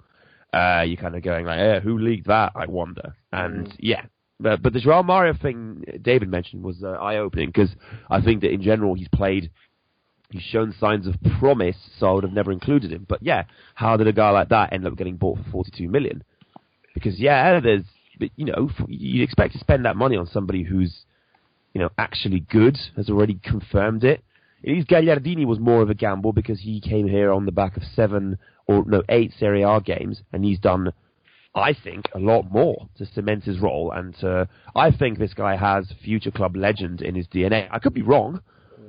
[0.54, 2.54] Uh, you're kind of going like, eh, who leaked that?
[2.56, 3.16] I wonder.
[3.32, 4.06] And yeah,
[4.40, 7.70] but, but the Joao Mario thing David mentioned was uh, eye-opening because
[8.10, 9.52] I think that in general he's played,
[10.32, 13.06] he's shown signs of promise, so I would have never included him.
[13.08, 16.24] But yeah, how did a guy like that end up getting bought for 42 million?
[16.94, 17.84] Because yeah, there's,
[18.36, 21.04] you know you'd expect to spend that money on somebody who's,
[21.74, 24.24] you know, actually good, has already confirmed it.
[24.64, 27.78] At least Gagliardini was more of a gamble because he came here on the back
[27.78, 30.92] of seven or no eight Serie A games, and he's done,
[31.54, 33.92] I think, a lot more to cement his role.
[33.92, 34.16] And
[34.76, 37.68] I think this guy has future club legend in his DNA.
[37.70, 38.42] I could be wrong,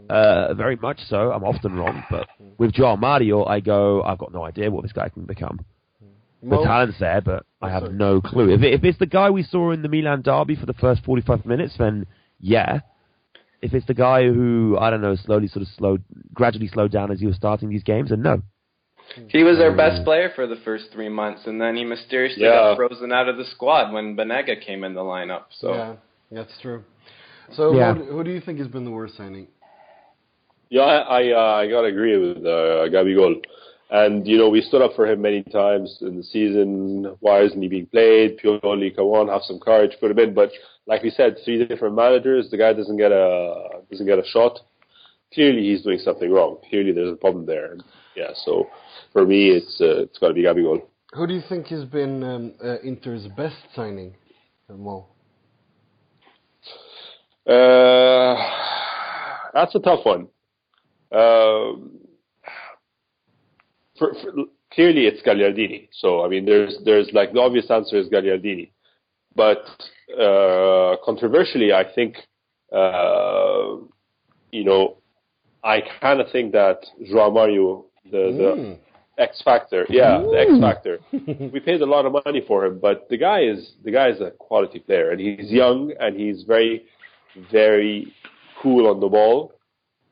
[0.08, 1.32] uh, very much so.
[1.32, 4.92] I'm often wrong, but with Joao Mario, I go, I've got no idea what this
[4.92, 5.64] guy can become.
[6.42, 7.94] The talent's there, but I have sorry.
[7.94, 8.50] no clue.
[8.50, 11.02] If, it, if it's the guy we saw in the Milan derby for the first
[11.04, 12.06] 45 minutes, then
[12.38, 12.80] yeah.
[13.62, 17.10] If it's the guy who I don't know slowly sort of slowed, gradually slowed down
[17.10, 18.42] as he was starting these games, then no.
[19.28, 22.74] He was our best player for the first three months, and then he mysteriously Yeah.
[22.74, 25.44] got frozen out of the squad when Banega came in the lineup.
[25.58, 25.94] So Yeah,
[26.30, 26.84] that's true.
[27.52, 27.94] So Yeah.
[27.94, 29.48] who, who do you think has been the worst signing?
[30.68, 33.40] Yeah, I I, uh, I gotta agree with uh, Gabigol,
[33.90, 37.16] and you know we stood up for him many times in the season.
[37.20, 38.38] Why isn't he being played?
[38.38, 40.34] Pioli, come on, have some courage, put him in.
[40.34, 40.50] But
[40.86, 44.58] like we said, three different managers, the guy doesn't get a doesn't get a shot.
[45.32, 46.58] Clearly, he's doing something wrong.
[46.68, 47.76] Clearly, there's a problem there.
[48.16, 48.68] Yeah, so
[49.12, 50.82] for me, it's uh, it's got to be Gabigol.
[51.12, 54.14] Who do you think has been um, uh, Inter's best signing?
[54.68, 55.06] Mo?
[57.46, 58.34] Uh,
[59.54, 60.28] that's a tough one.
[61.12, 62.00] Um,
[63.98, 64.32] for, for,
[64.72, 65.88] clearly, it's Gagliardini.
[65.92, 68.70] So I mean, there's there's like the obvious answer is Gagliardini,
[69.34, 69.64] but
[70.18, 72.16] uh, controversially, I think
[72.72, 73.76] uh,
[74.52, 74.98] you know
[75.64, 78.78] I kind of think that Joao Mario, the
[79.18, 80.98] the X factor, yeah, the X factor.
[81.52, 84.20] we paid a lot of money for him, but the guy is the guy is
[84.20, 86.84] a quality player, and he's young and he's very
[87.50, 88.12] very
[88.62, 89.52] cool on the ball.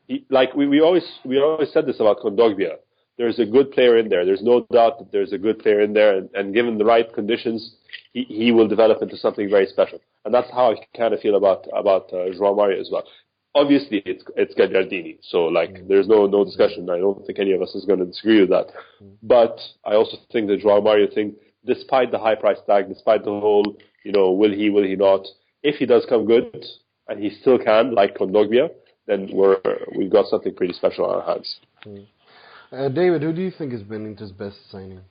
[0.07, 2.75] He, like we, we always we always said this about Kondogbia.
[3.17, 4.25] There's a good player in there.
[4.25, 7.11] There's no doubt that there's a good player in there, and, and given the right
[7.13, 7.75] conditions,
[8.11, 10.01] he, he will develop into something very special.
[10.25, 13.03] And that's how I kind of feel about about uh, Joao Mario as well.
[13.55, 16.89] Obviously, it's it's Gagliardini, so like there's no no discussion.
[16.89, 18.67] I don't think any of us is going to disagree with that.
[19.23, 23.39] But I also think the Joao Mario thing, despite the high price tag, despite the
[23.39, 25.25] whole you know will he will he not,
[25.63, 26.65] if he does come good
[27.07, 28.69] and he still can, like Kondogbia,
[29.07, 29.57] then we're
[29.95, 31.59] we've got something pretty special on our hands.
[32.71, 35.01] Uh, David, who do you think has been Inter's best signing?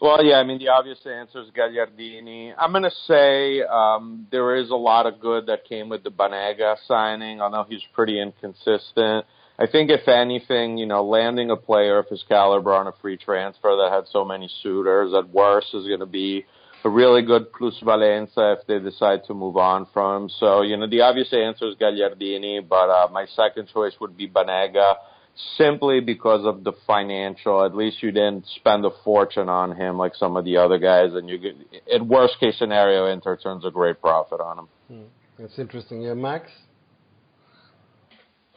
[0.00, 2.52] Well, yeah, I mean, the obvious answer is Gagliardini.
[2.58, 6.10] I'm going to say um, there is a lot of good that came with the
[6.10, 9.24] Banega signing, although he's pretty inconsistent.
[9.58, 13.16] I think, if anything, you know, landing a player of his caliber on a free
[13.16, 16.44] transfer that had so many suitors at worst is going to be
[16.84, 20.28] a really good plus valenza if they decide to move on from him.
[20.28, 24.28] So, you know, the obvious answer is Gagliardini, but uh, my second choice would be
[24.28, 24.94] Banega
[25.58, 27.64] simply because of the financial.
[27.64, 31.10] At least you didn't spend a fortune on him like some of the other guys,
[31.12, 31.56] and you get,
[31.92, 35.04] at worst case scenario, Inter turns a great profit on him.
[35.38, 36.02] That's interesting.
[36.02, 36.50] Yeah, Max?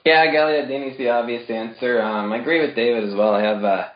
[0.05, 2.01] yeah, Gagliardini's the obvious answer.
[2.01, 3.33] Um, I agree with David as well.
[3.33, 3.87] I have, uh,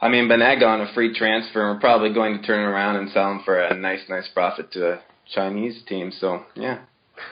[0.00, 1.60] I mean, Banega on a free transfer.
[1.68, 4.72] and We're probably going to turn around and sell him for a nice, nice profit
[4.72, 5.00] to a
[5.34, 6.12] Chinese team.
[6.18, 6.80] So yeah,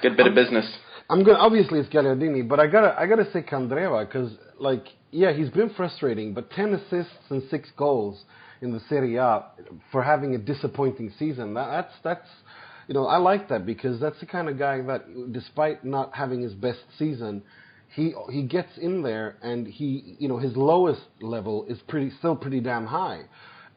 [0.03, 0.67] good bit of business.
[1.11, 5.33] I'm gonna obviously it's Gagliardini, but I gotta I gotta say Candreva because like yeah
[5.33, 8.25] he's been frustrating, but ten assists and six goals
[8.61, 9.45] in the Serie A
[9.91, 11.55] for having a disappointing season.
[11.55, 12.29] That, that's that's
[12.89, 16.43] you know I like that because that's the kind of guy that despite not having
[16.43, 17.43] his best season,
[17.95, 22.37] he he gets in there and he you know his lowest level is pretty still
[22.37, 23.23] pretty damn high.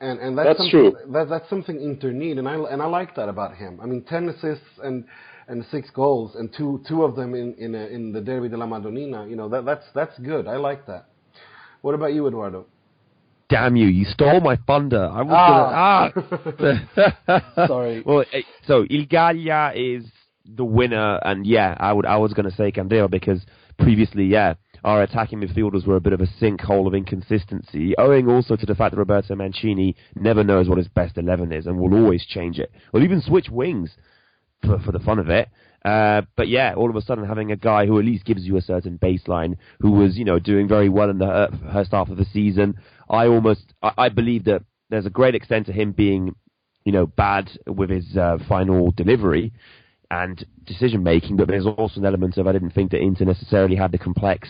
[0.02, 1.12] And, and that's, That's something, true.
[1.14, 3.80] That, that's something Inter need, and I and I like that about him.
[3.82, 5.06] I mean, ten assists and
[5.48, 8.66] and six goals, and two two of them in in, a, in the Derby della
[8.66, 9.30] Madonnina.
[9.30, 10.48] You know that that's that's good.
[10.48, 11.06] I like that.
[11.82, 12.66] What about you, Eduardo?
[13.50, 13.88] Damn you!
[13.88, 15.06] You stole my thunder.
[15.06, 16.82] I was gonna.
[17.28, 17.68] Ah.
[17.68, 18.02] Sorry.
[18.04, 20.06] well, eh, so Il Gallia is
[20.46, 22.08] the winner, and yeah, I would.
[22.08, 23.46] I was gonna say Candeo because
[23.82, 28.56] previously, yeah, our attacking midfielders were a bit of a sinkhole of inconsistency, owing also
[28.56, 31.94] to the fact that Roberto Mancini never knows what his best eleven is and will
[31.94, 33.92] always change it, or even switch wings
[34.64, 35.50] for for the fun of it.
[35.84, 38.58] Uh, but yeah, all of a sudden having a guy who at least gives you
[38.58, 42.10] a certain baseline, who was you know doing very well in the uh, first half
[42.10, 42.76] of the season.
[43.10, 46.36] I almost I, I believe that there's a great extent to him being
[46.86, 49.54] you know bad with his uh, final delivery
[50.12, 53.78] and decision making, but there's also an element of I didn't think that Inter necessarily
[53.78, 54.50] had the complex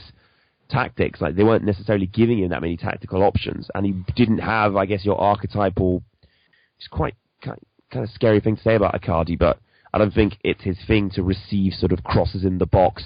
[0.70, 1.22] tactics.
[1.22, 4.88] Like they weren't necessarily giving him that many tactical options, and he didn't have, I
[4.88, 6.02] guess, your archetypal.
[6.80, 7.60] It's quite kind
[7.94, 9.60] of scary thing to say about Icardi, but
[9.94, 13.04] I don't think it's his thing to receive sort of crosses in the box.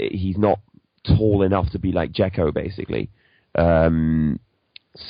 [0.00, 0.58] He's not
[1.06, 3.08] tall enough to be like Dzeko, basically.
[3.54, 4.40] Um,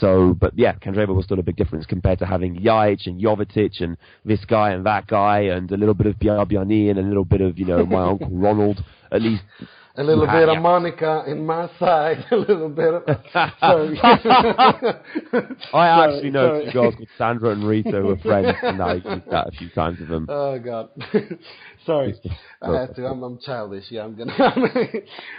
[0.01, 3.81] so, but yeah, Candreva was still a big difference compared to having Ljajic and Jovetic
[3.81, 7.25] and this guy and that guy and a little bit of Biabiany and a little
[7.25, 8.85] bit of, you know, my uncle Ronald.
[9.11, 9.43] At least
[9.99, 10.57] A little bit yeah.
[10.57, 12.25] of Monica in my side.
[12.31, 13.03] A little bit of.
[13.59, 13.99] Sorry.
[15.75, 19.29] I actually know two girls called Sandra and Rita who are friends, and I used
[19.29, 20.29] that a few times with them.
[20.31, 20.91] Oh God,
[21.85, 22.15] sorry,
[22.63, 23.07] I had to.
[23.07, 23.87] I'm, I'm childish.
[23.91, 24.37] Yeah, I'm gonna.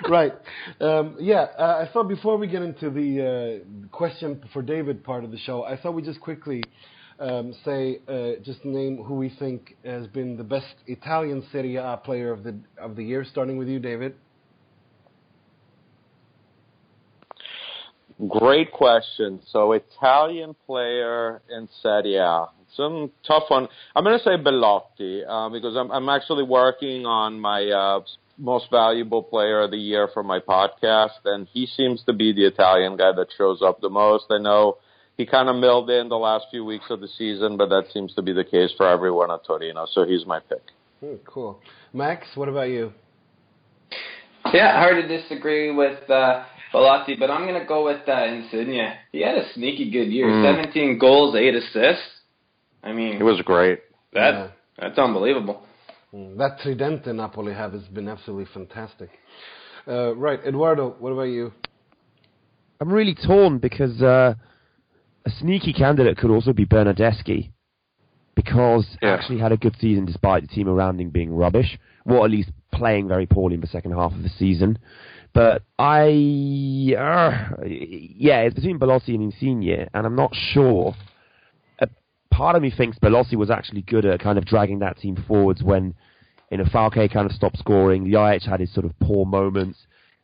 [0.09, 0.33] right.
[0.81, 5.23] Um, yeah, uh, I thought before we get into the uh, question for David part
[5.23, 6.63] of the show, I thought we just quickly
[7.17, 11.95] um, say uh, just name who we think has been the best Italian Serie A
[12.03, 13.23] player of the of the year.
[13.23, 14.15] Starting with you, David.
[18.27, 19.39] Great question.
[19.49, 22.47] So Italian player in Serie A.
[22.75, 23.67] Some tough one.
[23.95, 28.01] I'm going to say Belotti uh, because I'm, I'm actually working on my uh,
[28.37, 32.45] most valuable player of the year for my podcast, and he seems to be the
[32.45, 34.25] Italian guy that shows up the most.
[34.29, 34.77] I know
[35.17, 38.13] he kind of milled in the last few weeks of the season, but that seems
[38.15, 39.85] to be the case for everyone at Torino.
[39.91, 40.61] So he's my pick.
[40.99, 41.61] Hmm, cool.
[41.93, 42.93] Max, what about you?
[44.53, 48.93] Yeah, hard to disagree with uh, Belotti, but I'm going to go with uh, Insigne.
[49.11, 50.27] He had a sneaky good year.
[50.27, 50.63] Mm.
[50.63, 52.03] 17 goals, 8 assists.
[52.83, 53.79] I mean, He was great.
[54.13, 54.47] that, Yeah.
[54.77, 55.63] that's unbelievable.
[56.13, 59.09] Mm, That Tridente Napoli have has been absolutely fantastic.
[59.87, 61.51] Uh, right, Eduardo, what about you?
[62.81, 64.33] I'm really torn because uh,
[65.25, 67.51] a sneaky candidate could also be Bernardeschi
[68.35, 69.09] because Yeah.
[69.15, 72.49] actually had a good season despite the team around him being rubbish, or at least
[72.71, 74.77] playing very poorly in the second half of the season.
[75.33, 76.07] But I,
[76.97, 80.95] uh, yeah, it's between Belotti and Insigne, and I'm not sure.
[82.31, 85.61] Part of me thinks Belotti was actually good at kind of dragging that team forwards
[85.61, 85.93] when,
[86.49, 88.09] you know, Falque kind of stopped scoring.
[88.09, 89.77] The IH had his sort of poor moments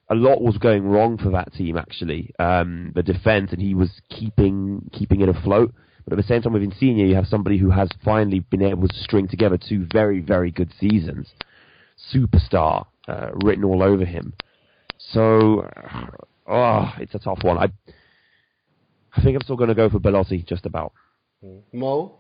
[0.10, 2.34] a lot was going wrong for that team actually.
[2.40, 5.74] Um, the defense, and he was keeping keeping it afloat.
[6.04, 8.88] But at the same time, with Insigne, you have somebody who has finally been able
[8.88, 11.34] to string together two very very good seasons.
[12.14, 14.34] Superstar uh, written all over him.
[15.12, 15.68] So,
[16.48, 17.58] oh, it's a tough one.
[17.58, 17.70] I
[19.16, 20.92] I think I'm still going to go for Belotti, just about.
[21.72, 22.20] Mo?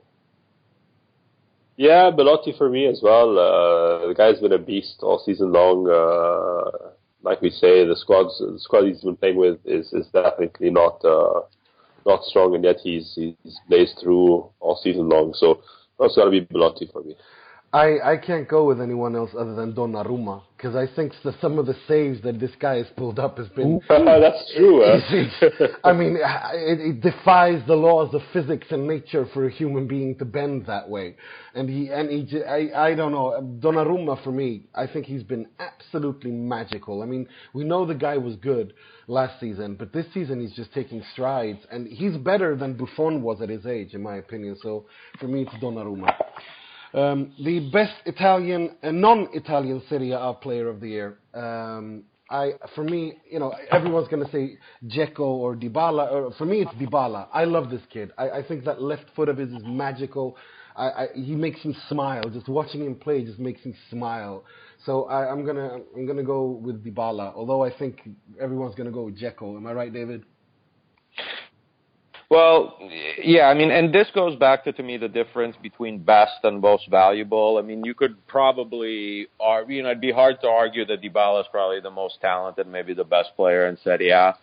[1.78, 3.38] Yeah, Belotti for me as well.
[3.38, 5.89] Uh, the guy's been a beast all season long.
[5.89, 10.69] Uh, like we say, the squads, the squad he's been playing with is, is definitely
[10.69, 11.41] not uh,
[12.06, 15.34] not strong, and yet he's he's blazed through all season long.
[15.34, 15.62] So
[16.00, 17.15] that's got to be Belotti for me.
[17.76, 21.60] I, I can't go with anyone else other than Donnarumma because I think the, some
[21.60, 23.82] of the saves that this guy has pulled up has been.
[23.90, 24.82] that's true.
[24.82, 25.68] Uh.
[25.84, 26.16] I mean,
[26.54, 30.68] it, it defies the laws of physics and nature for a human being to bend
[30.68, 31.18] that way.
[31.54, 33.60] And he and he, I don't know.
[33.60, 37.04] Donnarumma for me, I think he's been absolutely magical.
[37.04, 38.74] I mean, we know the guy was good
[39.08, 43.42] last season, but this season he's just taking strides, and he's better than Buffon was
[43.42, 44.56] at his age, in my opinion.
[44.64, 44.86] So
[45.20, 46.16] for me, it's Donnarumma.
[46.95, 51.17] Um, the best Italian, uh, non-Italian Serie A player of the year.
[51.34, 56.10] Um, I, for me, you know, everyone's going to say Dzeko or Dybala.
[56.10, 57.27] Or for me, it's Dybala.
[57.34, 58.12] I love this kid.
[58.17, 60.38] I, I think that left foot of his is magical.
[60.75, 62.29] I, I, he makes me smile.
[62.29, 64.45] Just watching him play just makes me smile.
[64.86, 67.34] So I, I'm gonna, I'm gonna go with Dybala.
[67.36, 68.08] Although I think
[68.39, 69.58] everyone's gonna go with Dzeko.
[69.58, 70.23] Am I right, David?
[72.30, 72.78] Well,
[73.22, 76.60] yeah, I mean, and this goes back to to me the difference between best and
[76.60, 77.58] most valuable.
[77.60, 81.42] I mean, you could probably, ar- you know, it'd be hard to argue that Dybala
[81.42, 84.36] is probably the most talented, maybe the best player in Serie A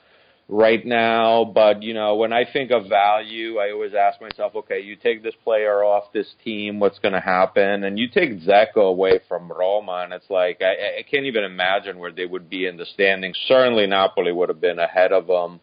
[0.48, 1.44] right now.
[1.44, 5.24] But you know, when I think of value, I always ask myself, okay, you take
[5.24, 7.82] this player off this team, what's going to happen?
[7.82, 11.98] And you take Dzeko away from Roma, and it's like I, I can't even imagine
[11.98, 13.36] where they would be in the standings.
[13.48, 15.58] Certainly, Napoli would have been ahead of them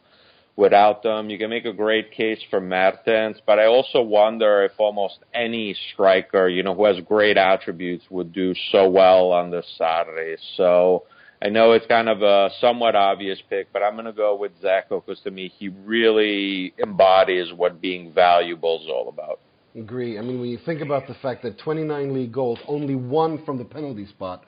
[0.59, 1.29] without them.
[1.29, 5.73] You can make a great case for Mertens, but I also wonder if almost any
[5.93, 10.35] striker, you know, who has great attributes would do so well on the Saturday.
[10.57, 11.03] So
[11.41, 14.51] I know it's kind of a somewhat obvious pick, but I'm going to go with
[14.61, 19.39] Dzeko because to me, he really embodies what being valuable is all about.
[19.75, 20.19] Agree.
[20.19, 23.57] I mean, when you think about the fact that 29 league goals, only one from
[23.57, 24.43] the penalty spot,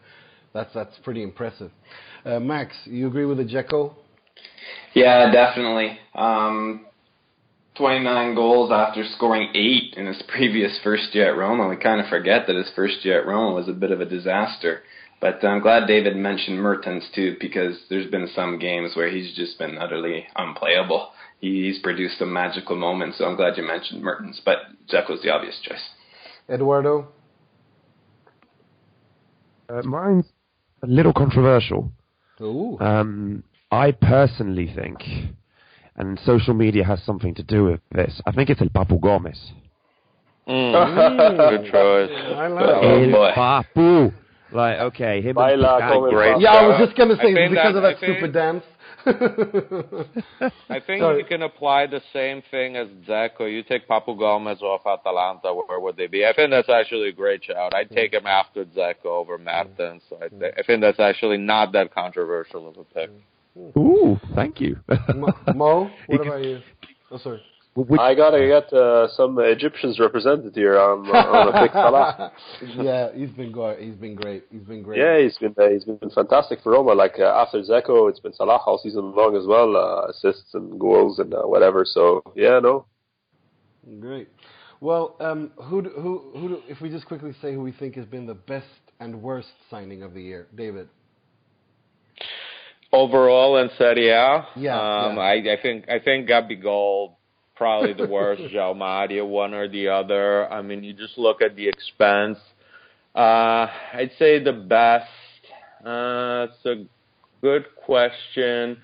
[0.53, 1.71] that's that's pretty impressive.
[2.25, 3.93] Uh, Max, you agree with the Dzeko?
[4.93, 5.97] Yeah, definitely.
[6.15, 6.85] Um,
[7.75, 11.67] 29 goals after scoring eight in his previous first year at Roma.
[11.67, 14.05] We kind of forget that his first year at Roma was a bit of a
[14.05, 14.81] disaster.
[15.21, 19.57] But I'm glad David mentioned Mertens too, because there's been some games where he's just
[19.59, 21.11] been utterly unplayable.
[21.39, 24.41] He's produced some magical moments, so I'm glad you mentioned Mertens.
[24.43, 24.57] But
[24.91, 25.89] Dzeko's the obvious choice.
[26.49, 27.07] Eduardo?
[29.69, 30.25] Uh, mine's
[30.83, 31.91] a little controversial.
[32.41, 32.77] Ooh.
[32.79, 34.97] Um, I personally think,
[35.95, 39.39] and social media has something to do with this, I think it's El Papu Gomez.
[40.47, 41.49] Mm.
[41.61, 42.09] Good choice.
[42.35, 43.03] I like Oh.
[43.03, 43.31] El boy.
[43.35, 44.13] Papu.
[44.53, 46.41] Like, okay, him Baila and come great.
[46.41, 48.63] Yeah, I was just gonna say think because that- of that I think- stupid dance.
[50.69, 51.17] I think Sorry.
[51.19, 53.51] you can apply the same thing as Dzeko.
[53.51, 56.23] You take Papu Gomez off Atalanta, where would they be?
[56.25, 57.73] I think that's actually a great shout.
[57.73, 60.03] I'd take him after Dzeko over Mertens.
[60.09, 63.09] So I, th- I think that's actually not that controversial of a pick.
[63.57, 64.77] Ooh, thank you.
[65.15, 66.59] Mo, Mo, what about you?
[67.09, 67.41] Oh, sorry.
[67.73, 72.33] Which- I gotta get uh, some Egyptians represented here on, on a big Salah.
[72.75, 74.43] yeah, he's been go- he's been great.
[74.51, 74.99] He's been great.
[74.99, 76.93] Yeah, he's been uh, he's been fantastic for Roma.
[76.93, 80.77] Like uh, after Dzeko, it's been Salah all season long as well, uh, assists and
[80.77, 81.85] goals and uh, whatever.
[81.85, 82.85] So yeah, no,
[83.99, 84.27] Great.
[84.81, 87.95] Well, um, who do, who who do, if we just quickly say who we think
[87.95, 88.65] has been the best
[88.99, 90.89] and worst signing of the year, David.
[92.93, 95.21] Overall in Serie A, Yeah, um, yeah.
[95.21, 97.13] I, I think I think Gabigol
[97.55, 98.41] probably the worst.
[98.53, 100.51] João Mario, one or the other.
[100.51, 102.39] I mean, you just look at the expense.
[103.15, 105.05] Uh, I'd say the best.
[105.85, 106.85] Uh, it's a
[107.41, 108.77] good question.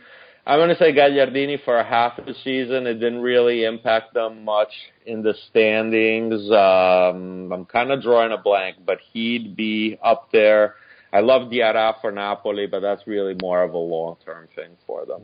[0.45, 2.87] I'm going to say Gagliardini for half the season.
[2.87, 4.71] It didn't really impact them much
[5.05, 6.49] in the standings.
[6.51, 10.75] Um, I'm kind of drawing a blank, but he'd be up there.
[11.13, 15.21] I love Diawara for Napoli, but that's really more of a long-term thing for them.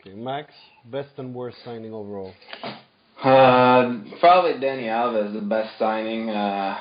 [0.00, 0.52] Okay, Max,
[0.86, 2.32] best and worst signing overall.
[3.22, 6.30] Uh, probably Dani Alves, the best signing.
[6.30, 6.78] Uh,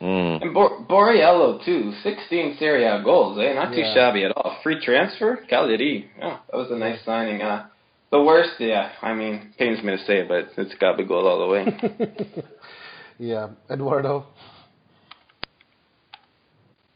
[0.00, 0.40] Mm.
[0.40, 3.52] and Bor- Borriello too, 16 Serie A goals, eh?
[3.52, 3.92] Not too Yeah.
[3.92, 4.56] shabby at all.
[4.62, 6.08] Free transfer, Cagliari.
[6.18, 7.42] Yeah, that was a nice signing.
[7.42, 7.66] Uh,
[8.10, 8.92] the worst, yeah.
[9.02, 12.44] I mean, pains me to say it, but it's got to go all the way.
[13.18, 14.24] yeah, Eduardo.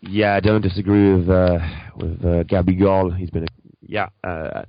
[0.07, 1.59] Yeah, I don't disagree with uh,
[1.97, 3.17] with uh, Gabigol.
[3.17, 3.47] He's been a
[3.87, 4.09] yeah.
[4.23, 4.63] Uh,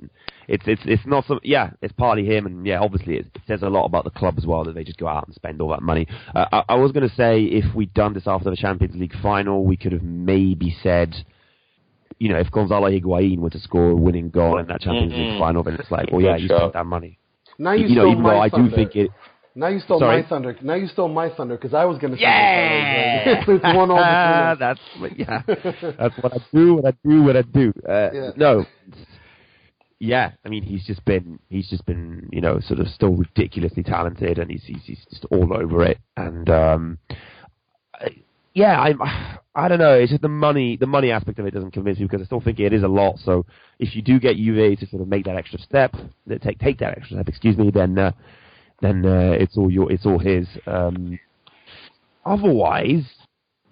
[0.48, 1.72] it's it's it's not some yeah.
[1.82, 4.46] It's partly him, and yeah, obviously it, it says a lot about the club as
[4.46, 6.08] well that they just go out and spend all that money.
[6.34, 9.16] Uh, I, I was going to say if we'd done this after the Champions League
[9.22, 11.16] final, we could have maybe said,
[12.20, 15.32] you know, if Gonzalo Higuain were to score a winning goal in that Champions League
[15.34, 15.40] Mhm.
[15.40, 17.18] final, then it's like, well, yeah, you spent that money.
[17.58, 18.76] Now you, you know, even though I do thunder.
[18.76, 19.12] think it.
[19.58, 20.22] Now you stole Sorry?
[20.22, 20.56] my thunder.
[20.62, 23.98] Now you stole my thunder because I was going to say Yeah, it's one all
[23.98, 25.42] between that's what- yeah,
[25.98, 26.74] that's what I do.
[26.76, 27.24] What I do.
[27.24, 27.74] What I do.
[27.88, 28.30] Uh, Yeah.
[28.36, 28.66] No,
[30.00, 30.32] yeah.
[30.46, 34.40] I mean, he's just been he's just been you know sort of still ridiculously talented,
[34.40, 36.00] and he's he's, he's just all over it.
[36.18, 36.98] And um,
[38.54, 38.94] yeah, I
[39.56, 39.94] I don't know.
[39.94, 42.42] It's just the money the money aspect of it doesn't convince me because I still
[42.42, 43.20] think it is a lot.
[43.24, 43.46] So
[43.80, 45.96] if you do get Juve to sort of make that extra step,
[46.28, 48.12] that take take that extra step, excuse me, then uh,
[48.82, 50.48] then uh, it's all your it's all his.
[50.68, 51.20] Um,
[52.26, 53.04] otherwise,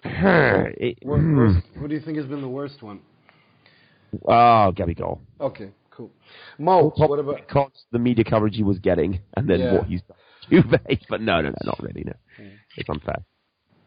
[0.04, 1.36] it, Wor- hmm.
[1.36, 3.00] worst- who do you think has been the worst one?
[4.26, 5.18] oh, Gabigol.
[5.40, 6.10] Okay, cool.
[6.58, 7.36] Mo, what about?
[7.36, 9.72] because the media coverage he was getting, and then Yeah.
[9.74, 10.16] what he's done.
[10.50, 12.04] to Juve, but no, no, no, not really.
[12.04, 12.12] No,
[12.76, 13.24] it's unfair.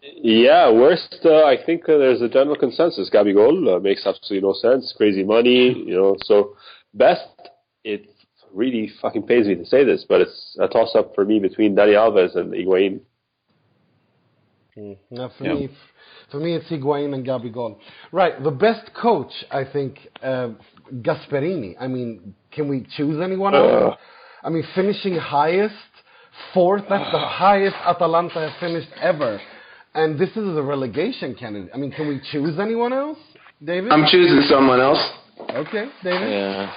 [0.01, 0.70] yeah.
[0.72, 3.09] Worst, uh, I think uh, there's a general consensus.
[3.13, 4.93] Gabigol uh, makes absolutely no sense.
[4.97, 6.18] Crazy money, you know.
[6.26, 6.55] So
[6.93, 7.28] best,
[7.84, 8.09] it
[8.53, 11.75] really fucking pains me to say this, but it's a toss up for me between
[11.75, 13.01] Dani Alves and Higuain.
[15.09, 15.55] No, for Yeah.
[15.55, 15.69] me,
[16.29, 17.79] for me, it's Higuain and Gabigol.
[18.11, 20.49] Right, the best coach, I think, uh,
[21.01, 21.75] Gasperini.
[21.79, 23.97] I mean, can we choose anyone else?
[24.43, 25.73] I mean, finishing highest,
[26.53, 26.83] fourth.
[26.89, 29.41] That's the highest Atalanta have finished ever,
[29.95, 31.71] and this is a relegation candidate.
[31.73, 33.17] I mean, can we choose anyone else,
[33.63, 33.91] David?
[33.91, 35.03] I'm choosing someone else.
[35.49, 36.29] Okay, David.
[36.31, 36.73] Yeah.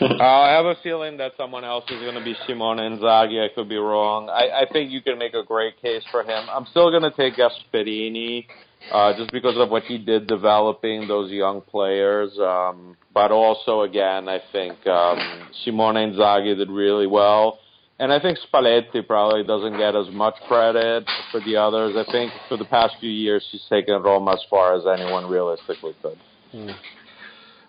[0.00, 3.44] uh, I have a feeling that someone else is going to be Simone Inzaghi.
[3.44, 4.28] I could be wrong.
[4.28, 6.48] I, I think you can make a great case for him.
[6.50, 8.46] I'm still going to take Gasperini
[8.92, 12.36] uh, just because of what he did developing those young players.
[12.38, 17.58] Um, but also, again, I think um, Simone Inzaghi did really well.
[17.98, 21.94] And I think Spalletti probably doesn't get as much credit for the others.
[21.96, 25.94] I think for the past few years, he's taken Roma as far as anyone realistically
[26.02, 26.18] could.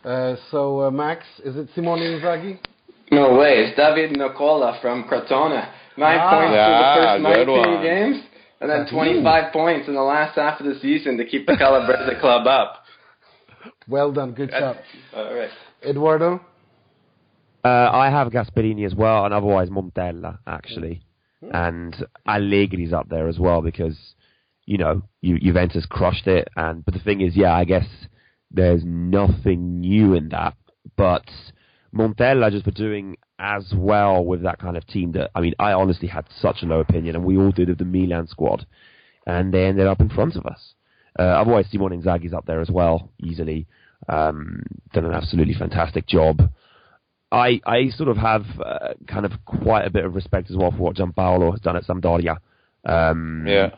[0.05, 2.59] Uh, so, uh, Max, is it Simone Inzaghi?
[3.11, 3.65] No way.
[3.65, 5.67] It's David Nicola from Crotone.
[5.97, 6.29] Nine Ah.
[6.29, 7.81] points Yeah, for the first good 19 one.
[7.81, 8.17] games,
[8.61, 11.57] and then That's 25 points in the last half of the season to keep the
[11.57, 12.85] Calabrese club up.
[13.87, 14.77] Well done, good job.
[15.15, 15.49] All right.
[15.83, 16.39] Eduardo.
[17.63, 21.01] Uh, I have Gasperini as well, and otherwise Montella actually,
[21.51, 21.95] and
[22.27, 23.97] Allegri's up there as well because
[24.67, 27.85] you know Ju- Juventus crushed it, and but the thing is, yeah, I guess
[28.55, 30.55] there's nothing new in that,
[30.95, 31.25] but
[31.93, 35.73] Montella just for doing as well with that kind of team that I mean, I
[35.73, 38.65] honestly had such a low opinion, and we all did of the Milan squad,
[39.27, 40.73] and they ended up in front of us.
[41.17, 43.67] Uh, otherwise, Simone Inzaghi's up there as well, easily.
[44.09, 46.49] Um, done an absolutely fantastic job.
[47.31, 50.71] I I sort of have uh, kind of quite a bit of respect as well
[50.71, 52.37] for what Giampaolo has done at Sampdoria.
[52.85, 53.71] Um, Yeah.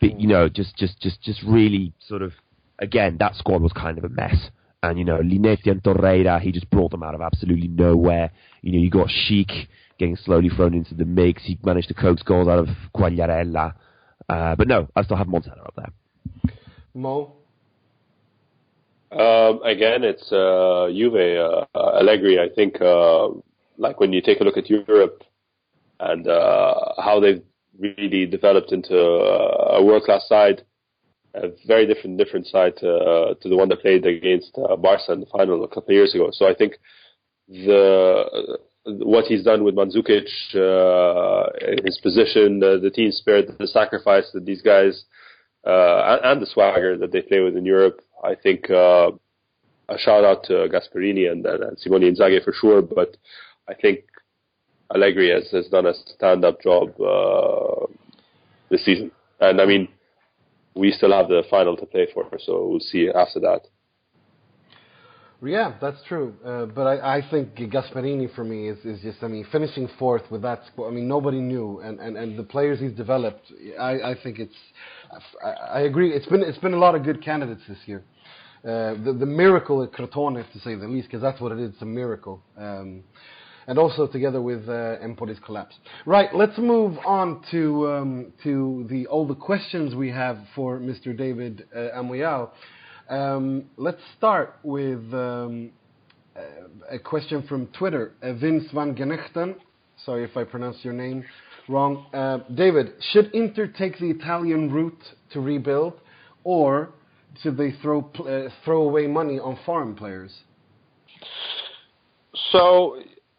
[0.00, 2.32] but, you know, just just just just really sort of
[2.82, 4.50] again, that squad was kind of a mess.
[4.82, 8.32] And, you know, Linetty and Torreira, he just brought them out of absolutely nowhere.
[8.62, 11.44] You know, you got Schick getting slowly thrown into the mix.
[11.44, 13.74] He managed to coax goals out of Quagliarella.
[14.28, 16.52] Uh, but no, I still have Montella up there.
[16.94, 17.32] Mo?
[19.12, 22.40] Um, again, it's uh, Juve, uh, Allegri.
[22.40, 23.28] I think, uh,
[23.78, 25.22] like when you take a look at Europe
[26.00, 27.42] and uh, how they've
[27.78, 30.64] really developed into a world class side,
[31.34, 35.12] a very different different side to, uh, to the one that played against uh, Barca
[35.12, 36.30] in the final a couple of years ago.
[36.32, 36.74] So I think
[37.48, 41.50] the what he's done with Mandzukic, uh,
[41.84, 45.04] his position, uh, the team spirit, the sacrifice that these guys,
[45.64, 49.12] uh, and, and, the swagger that they play with in Europe, I think uh,
[49.88, 52.82] a shout out to Gasperini and, and Simone Inzaghi for sure.
[52.82, 53.16] But
[53.68, 54.00] I think
[54.92, 57.86] Allegri has, has done a stand up job uh,
[58.68, 59.12] this season.
[59.40, 59.88] And I mean,
[60.74, 63.62] we still have the final to play for, so we'll see after that.
[65.44, 66.34] Yeah, that's true.
[66.44, 70.22] Uh, but I, I think Gasperini for me is, is just, I mean, finishing fourth
[70.30, 70.88] with that squad.
[70.88, 73.52] I mean, nobody knew, and, and, and the players he's developed.
[73.78, 74.54] I, I think it's.
[75.44, 76.12] I, I agree.
[76.12, 78.04] It's been it's been a lot of good candidates this year.
[78.64, 81.72] Uh, the, the miracle at Crotone, to say the least, because that's what it is.
[81.72, 82.40] It's a miracle.
[82.56, 83.02] Um,
[83.66, 85.74] and also together with uh, Empoli's collapse.
[86.06, 91.16] Right, let's move on to um, to the all the questions we have for Mr.
[91.16, 92.50] David uh, Amoyal.
[93.08, 95.70] Um, let's start with um,
[96.90, 98.12] a question from Twitter.
[98.22, 99.56] Uh, Vince van Genechten.
[100.04, 101.24] Sorry if I pronounced your name
[101.68, 102.06] wrong.
[102.12, 105.02] Uh, David, should Inter take the Italian route
[105.32, 105.94] to rebuild,
[106.44, 106.90] or
[107.42, 110.32] should they throw uh, throw away money on foreign players?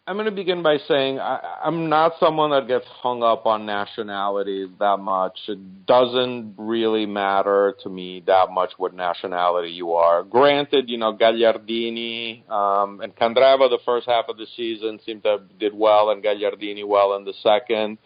[0.05, 3.65] I'm going to begin by saying I, I'm not someone that gets hung up on
[3.65, 5.39] nationalities that much.
[5.47, 10.23] It doesn't really matter to me that much what nationality you are.
[10.23, 15.29] Granted, you know, Gagliardini um, and Candreva the first half of the season seemed to
[15.29, 17.97] have did well, and Gagliardini well in the second.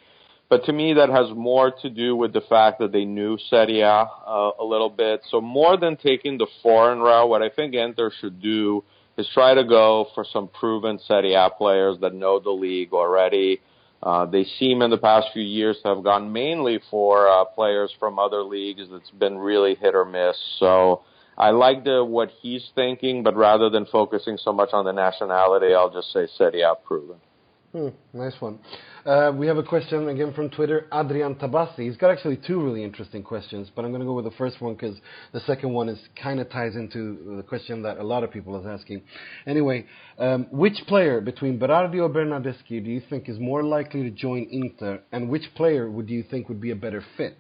[0.50, 3.82] But to me, that has more to do with the fact that they knew Serie
[3.82, 5.22] A uh, a little bit.
[5.32, 8.84] So more than taking the foreign route, what I think Inter should do–
[9.18, 13.62] is try to go for some proven Serie A players that know the league already.
[14.02, 17.92] Uh, they seem in the past few years to have gone mainly for uh, players
[18.00, 18.82] from other leagues.
[18.92, 20.38] It's been really hit or miss.
[20.60, 21.02] So
[21.38, 25.74] I like the what he's thinking, but rather than focusing so much on the nationality,
[25.74, 27.18] I'll just say Serie A proven.
[27.74, 28.60] Hmm, nice one.
[29.06, 31.80] Uh, we have a question again from Twitter, Adrian Tabassi.
[31.80, 34.62] He's got actually two really interesting questions, but I'm going to go with the first
[34.62, 34.96] one because
[35.34, 38.56] the second one is kind of ties into the question that a lot of people
[38.56, 39.02] are asking.
[39.46, 39.86] Anyway,
[40.18, 44.48] um, which player between Berardi or Bernardeschi do you think is more likely to join
[44.50, 47.38] Inter, and which player would you think would be a better fit?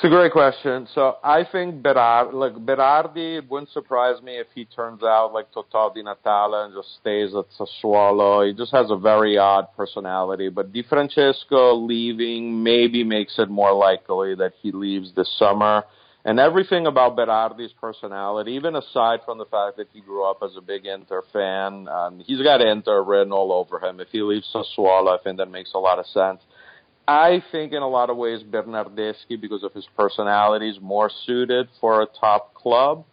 [0.00, 0.88] It's a great question.
[0.94, 5.94] So I think Berardi, like Berardi, wouldn't surprise me if he turns out like Totò
[5.94, 8.48] Di Natale and just stays at Sassuolo.
[8.48, 10.48] He just has a very odd personality.
[10.48, 15.84] But Di Francesco leaving maybe makes it more likely that he leaves this summer.
[16.24, 20.52] And everything about Berardi's personality, even aside from the fact that he grew up as
[20.56, 24.00] a big Inter fan, um, he's got Inter written all over him.
[24.00, 26.40] If he leaves Sassuolo, I think that makes a lot of sense.
[27.06, 31.68] I think in a lot of ways Bernardeschi, because of his personality, is more suited
[31.80, 33.04] for a top club.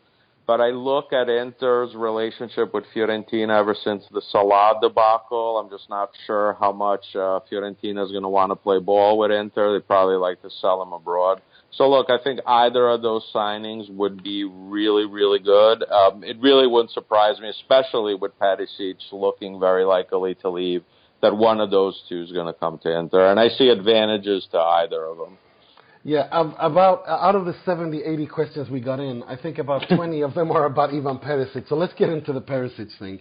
[0.45, 5.57] But I look at Inter's relationship with Fiorentina ever since the Salah debacle.
[5.59, 9.17] I'm just not sure how much uh, Fiorentina is going to want to play ball
[9.17, 9.77] with Inter.
[9.77, 11.41] They probably like to sell him abroad.
[11.71, 15.83] So look, I think either of those signings would be really, really good.
[15.83, 20.83] Um, it really wouldn't surprise me, especially with Perisic looking very likely to leave
[21.21, 24.47] that one of those two is going to come to Inter, and I see advantages
[24.51, 25.37] to either of them.
[26.03, 30.21] Yeah, about out of the 70, 80 questions we got in, I think about 20
[30.21, 31.67] of them are about Ivan Perisic.
[31.67, 33.19] So let's get into the Perisic thing.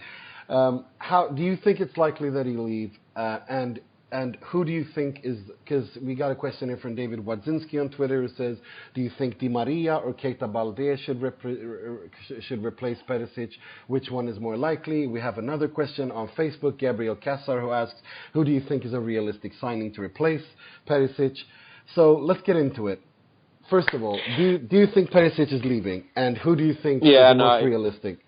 [0.48, 2.92] Um, how do you think it's likely that he leave?
[3.16, 3.80] Uh, and
[4.12, 7.80] and who do you think is because we got a question here from David Wadzinski
[7.80, 8.56] on Twitter who says,
[8.94, 12.08] do you think Di Maria or Keita Balde should repre-
[12.42, 13.50] should replace Perisic?
[13.88, 15.08] Which one is more likely?
[15.08, 18.00] We have another question on Facebook, Gabriel Kassar, who asks,
[18.32, 20.42] who do you think is a realistic signing to replace
[20.88, 21.36] Perisic?
[21.94, 23.00] So let's get into it.
[23.68, 26.74] First of all, do you, do you think Perisic is leaving, and who do you
[26.80, 28.18] think yeah, is no, most I, realistic?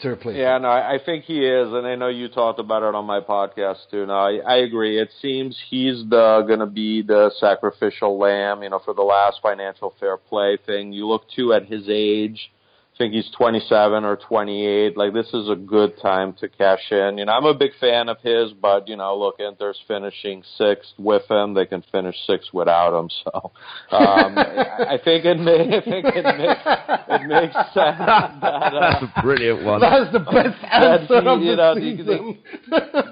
[0.00, 0.36] To replace.
[0.36, 0.62] Yeah, him.
[0.62, 3.90] no, I think he is, and I know you talked about it on my podcast
[3.90, 4.06] too.
[4.06, 5.00] No, I, I agree.
[5.00, 9.40] It seems he's the going to be the sacrificial lamb, you know, for the last
[9.42, 10.92] financial fair play thing.
[10.92, 12.50] You look too at his age,
[12.98, 14.96] think he's 27 or 28.
[14.96, 17.16] Like this is a good time to cash in.
[17.18, 20.90] You know, I'm a big fan of his, but you know, look, Inter's finishing sixth
[20.98, 21.54] with him.
[21.54, 23.08] They can finish sixth without him.
[23.24, 23.52] So
[23.96, 26.60] um, I think it may, I think it makes
[27.08, 27.98] it makes sense.
[27.98, 29.80] That, uh, That's a brilliant one.
[29.80, 32.38] That's the best answer of you the know, they- season.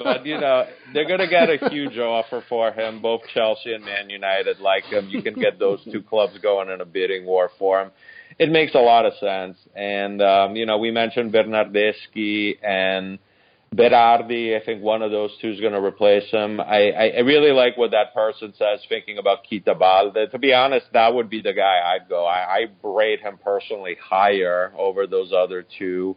[0.03, 3.01] but you know they're going to get a huge offer for him.
[3.01, 5.09] Both Chelsea and Man United like him.
[5.09, 7.91] You can get those two clubs going in a bidding war for him.
[8.39, 9.57] It makes a lot of sense.
[9.75, 13.19] And um, you know, we mentioned Bernardeschi and
[13.75, 14.61] Berardi.
[14.61, 16.61] I think one of those two is going to replace him.
[16.61, 20.31] I, I, I really like what that person says, thinking about Keita Balde.
[20.31, 22.25] To be honest, that would be the guy I'd go.
[22.25, 26.17] I, I rate him personally higher over those other two.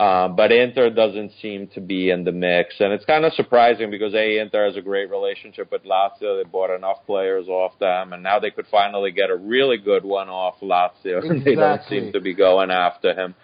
[0.00, 3.90] Um, but Inter doesn't seem to be in the mix, and it's kind of surprising
[3.90, 6.42] because a Inter has a great relationship with Lazio.
[6.42, 10.02] They bought enough players off them, and now they could finally get a really good
[10.02, 11.44] one off Lazio.
[11.44, 13.34] they don't seem to be going after him.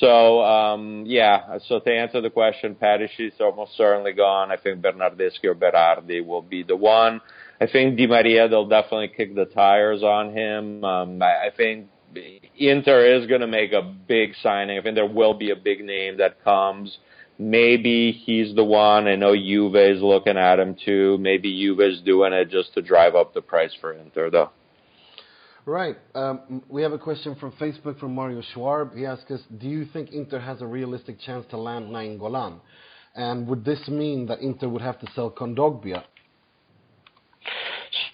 [0.00, 4.50] So um, yeah, so to answer the question, Perisic is almost certainly gone.
[4.50, 7.20] I think Bernardeschi or Berardi will be the one.
[7.60, 10.82] I think Di Maria they'll definitely kick the tires on him.
[10.82, 11.86] Um, I, I think
[12.56, 14.78] Inter is going to make a big signing.
[14.78, 16.98] I think there will be a big name that comes.
[17.38, 19.08] Maybe he's the one.
[19.08, 21.18] I know Juve is looking at him too.
[21.18, 24.50] Maybe Juve is doing it just to drive up the price for Inter, though.
[25.64, 25.96] Right.
[26.14, 28.94] Um, we have a question from Facebook from Mario Schwab.
[28.94, 32.60] He asks us, do you think Inter has a realistic chance to land Nainggolan?
[33.14, 36.04] And would this mean that Inter would have to sell Kondogbia?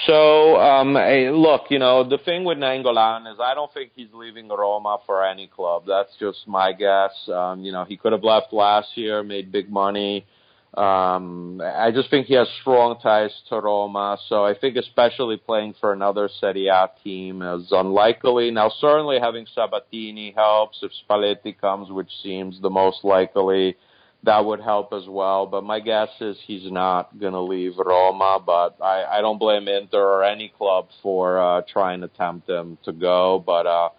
[0.07, 4.09] So, um, hey, look, you know, the thing with Nainggolan is I don't think he's
[4.13, 5.85] leaving Roma for any club.
[5.87, 7.13] That's just my guess.
[7.29, 10.27] Um, you know, he could have left last year, made big money.
[10.75, 14.19] Um, I just think he has strong ties to Roma.
[14.29, 18.51] So I think especially playing for another Serie A team is unlikely.
[18.51, 20.79] Now, certainly having Sabatini helps.
[20.83, 23.77] If Spalletti comes, which seems the most likely,
[24.25, 25.47] that would help as well.
[25.47, 28.41] But my guess is he's not going to leave Roma.
[28.45, 32.79] But I, I don't blame Inter or any club for uh, trying to tempt him
[32.85, 33.43] to go.
[33.45, 33.91] But uh,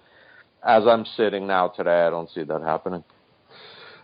[0.66, 3.04] as I'm sitting now today, I don't see that happening.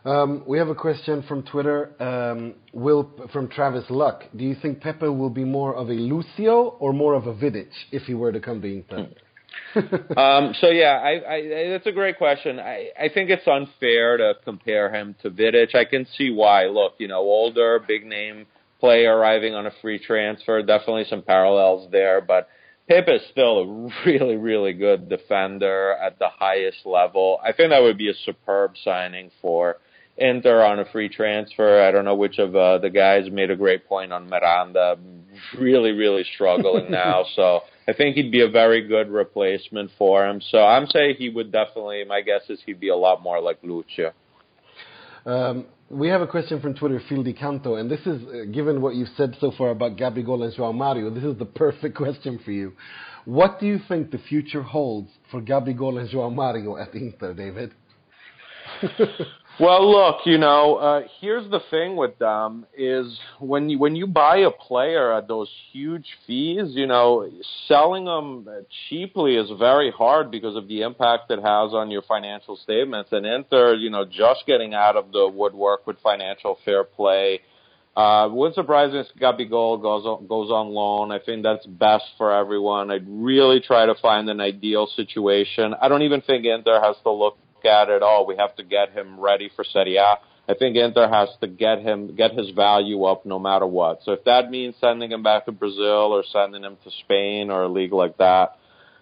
[0.05, 1.91] Um, we have a question from Twitter.
[1.99, 4.24] Um, will from Travis Luck.
[4.36, 7.70] Do you think Pepe will be more of a Lucio or more of a Vidic
[7.91, 9.07] if he were to come to Inter?
[10.18, 12.60] um, so yeah, I, I, that's a great question.
[12.60, 15.76] I, I think it's unfair to compare him to Vidic.
[15.76, 16.66] I can see why.
[16.66, 18.45] Look, you know, older, big name
[18.80, 20.62] player arriving on a free transfer.
[20.62, 22.47] Definitely some parallels there, but
[22.88, 27.39] Pepe is still a really, really good defender at the highest level.
[27.43, 29.78] I think that would be a superb signing for
[30.18, 31.82] Inter on a free transfer.
[31.82, 34.97] I don't know which of uh, the guys made a great point on Miranda.
[35.58, 37.26] Really, really struggling now.
[37.36, 40.41] So I think he'd be a very good replacement for him.
[40.49, 42.03] So I'm saying he would definitely.
[42.05, 44.11] My guess is he'd be a lot more like Lucio.
[45.25, 48.81] Um, we have a question from Twitter, Phil Di Canto, and this is, uh, given
[48.81, 52.39] what you've said so far about Gabigol and João Mario, this is the perfect question
[52.43, 52.73] for you.
[53.25, 57.73] What do you think the future holds for Gabigol and João Mario at Inter, David?
[59.58, 64.06] Well, look, you know, uh, here's the thing with them is when you when you
[64.06, 67.30] buy a player at those huge fees, you know,
[67.70, 68.49] selling them
[68.89, 73.14] cheaply is very hard because of the impact it has on your financial statements.
[73.14, 77.39] And Inter, you know, just getting out of the woodwork with financial fair play.
[77.95, 81.14] Uh, wouldn't surprise me if Gabigol goes on, goes on loan.
[81.14, 82.91] I think that's best for everyone.
[82.91, 85.74] I'd really try to find an ideal situation.
[85.82, 88.26] I don't even think Inter has to look at it all.
[88.26, 90.16] We have to get him ready for Serie A.
[90.47, 93.99] I think Inter has to get him get his value up no matter what.
[94.03, 97.63] So if that means sending him back to Brazil or sending him to Spain or
[97.63, 98.57] a league like that,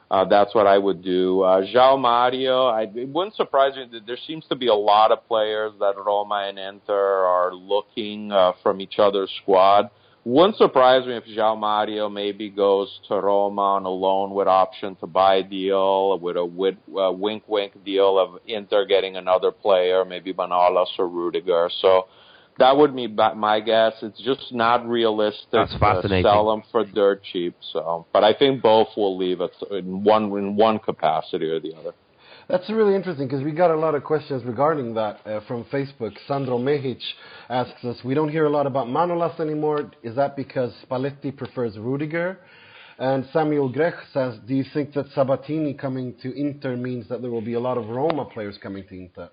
[0.09, 1.41] uh, that's what I would do.
[1.41, 5.28] Uh, João Mario, I, it wouldn't surprise me there seems to be a lot of
[5.28, 9.89] players that Roma and Inter are looking uh, from each other's squad.
[10.26, 14.95] Wouldn't surprise me if João Mario maybe goes to Roma on a loan with option
[14.97, 20.34] to buy deal, with a uh, wink wink deal of Inter getting another player, maybe
[20.34, 21.69] Manolas or Rudiger.
[21.82, 22.07] So
[22.57, 23.93] that would be my guess.
[24.01, 27.55] It's just not realistic That's to sell them for dirt cheap.
[27.74, 31.76] So, but I think both will leave it in one in one capacity or the
[31.76, 31.93] other.
[32.49, 36.11] That's really interesting because we got a lot of questions regarding that uh, from Facebook.
[36.27, 36.97] Sandro Mehic
[37.49, 39.91] asks us, we don't hear a lot about Manolas anymore.
[40.03, 42.37] Is that because Spalletti prefers Rudiger?
[42.99, 47.31] And Samuel Grech says, do you think that Sabatini coming to Inter means that there
[47.31, 49.29] will be a lot of Roma players coming to Inter?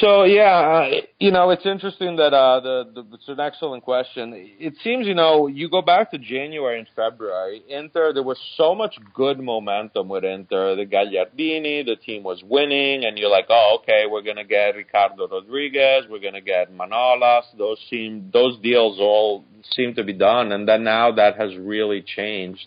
[0.00, 4.32] So yeah, uh, you know, it's interesting that uh, the, the it's an excellent question.
[4.34, 8.74] It seems you know you go back to January and February, Inter there was so
[8.74, 10.76] much good momentum with Inter.
[10.76, 15.28] The Gagliardini, the team was winning, and you're like, oh okay, we're gonna get Ricardo
[15.28, 17.42] Rodriguez, we're gonna get Manolas.
[17.58, 22.02] Those seem those deals all seem to be done, and then now that has really
[22.02, 22.66] changed.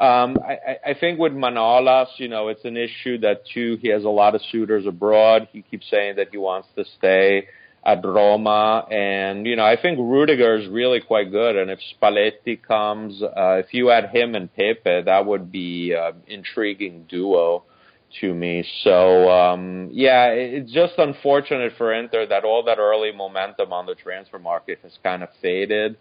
[0.00, 4.04] Um, I, I think with Manolas, you know, it's an issue that too he has
[4.04, 5.48] a lot of suitors abroad.
[5.52, 7.48] He keeps saying that he wants to stay
[7.84, 11.56] at Roma, and you know, I think Rudiger is really quite good.
[11.56, 16.22] And if Spalletti comes, uh, if you add him and Pepe, that would be an
[16.26, 17.64] intriguing duo
[18.20, 18.64] to me.
[18.82, 23.94] So um, yeah, it's just unfortunate for Inter that all that early momentum on the
[23.94, 25.96] transfer market has kind of faded.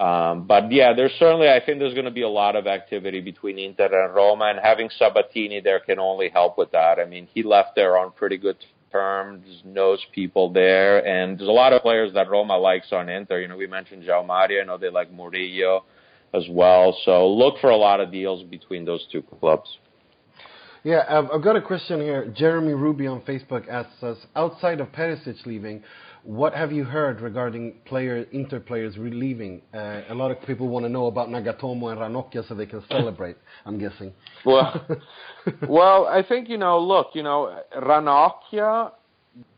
[0.00, 3.20] Um, but yeah, there's certainly, I think there's going to be a lot of activity
[3.20, 6.98] between Inter and Roma, and having Sabatini there can only help with that.
[6.98, 8.56] I mean, he left there on pretty good
[8.90, 13.40] terms, knows people there, and there's a lot of players that Roma likes on Inter.
[13.40, 15.84] You know, we mentioned João Mario, I know they like Murillo
[16.32, 16.96] as well.
[17.04, 19.68] So look for a lot of deals between those two clubs.
[20.82, 22.32] Yeah, I've, I've got a question here.
[22.34, 25.82] Jeremy Ruby on Facebook asks us, outside of Perisic leaving,
[26.22, 29.62] what have you heard regarding player Inter players leaving?
[29.72, 32.82] Uh, a lot of people want to know about Nagatomo and Ranocchia so they can
[32.88, 33.36] celebrate.
[33.66, 34.12] I'm guessing.
[34.44, 34.86] Well,
[35.68, 36.78] well, I think you know.
[36.78, 38.92] Look, you know, Ranocchia.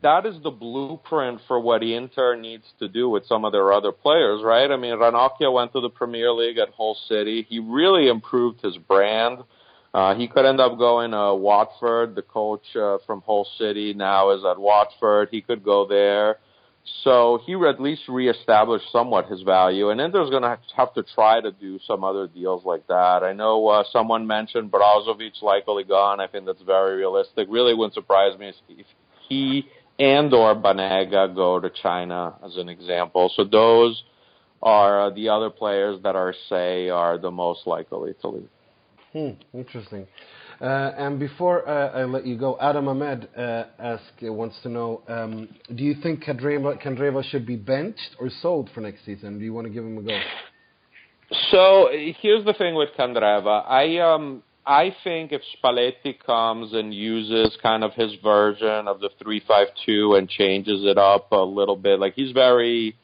[0.03, 3.91] That is the blueprint for what Inter needs to do with some of their other
[3.91, 4.69] players, right?
[4.69, 7.45] I mean, Ranocchia went to the Premier League at Hull City.
[7.49, 9.39] He really improved his brand.
[9.91, 12.13] Uh, he could end up going to Watford.
[12.15, 15.29] The coach uh, from Hull City now is at Watford.
[15.31, 16.37] He could go there.
[17.03, 21.39] So he at least reestablished somewhat his value, and Inter's going to have to try
[21.39, 23.23] to do some other deals like that.
[23.23, 26.19] I know uh, someone mentioned Brozovic likely gone.
[26.19, 27.47] I think that's very realistic.
[27.49, 28.85] Really wouldn't surprise me if
[29.29, 29.65] he
[29.99, 33.31] and or Banega go to China as an example.
[33.35, 34.03] So those
[34.61, 38.49] are the other players that are say are the most likely to leave.
[39.11, 40.07] Hmm, interesting.
[40.63, 43.65] Uh, and before uh, I let you go, Adam Ahmed uh,
[44.21, 49.03] wants to know, um, do you think Candreva should be benched or sold for next
[49.05, 49.39] season?
[49.39, 50.17] Do you want to give him a go?
[51.51, 51.89] So
[52.21, 53.67] here's the thing with Candreva.
[53.67, 59.09] I um I think if Spalletti comes and uses kind of his version of the
[59.21, 62.95] three five two and changes it up a little bit, like he's very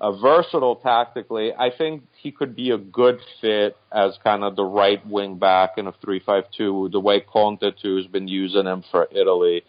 [0.00, 1.52] uh, versatile tactically.
[1.54, 5.78] I think he could be a good fit as kind of the right wing back
[5.78, 9.62] in a three-five-two, the way Conte too has been using him for Italy.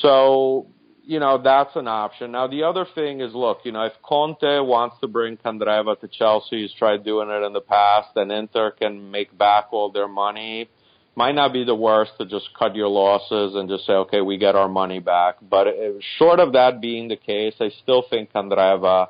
[0.00, 0.66] So,
[1.04, 2.32] you know, that's an option.
[2.32, 6.08] Now the other thing is, look, you know, if Conte wants to bring Candreva to
[6.08, 10.08] Chelsea, he's tried doing it in the past, and Inter can make back all their
[10.08, 10.68] money.
[11.14, 14.38] Might not be the worst to just cut your losses and just say, okay, we
[14.38, 15.36] get our money back.
[15.42, 15.72] But uh,
[16.16, 19.08] short of that being the case, I still think Candreva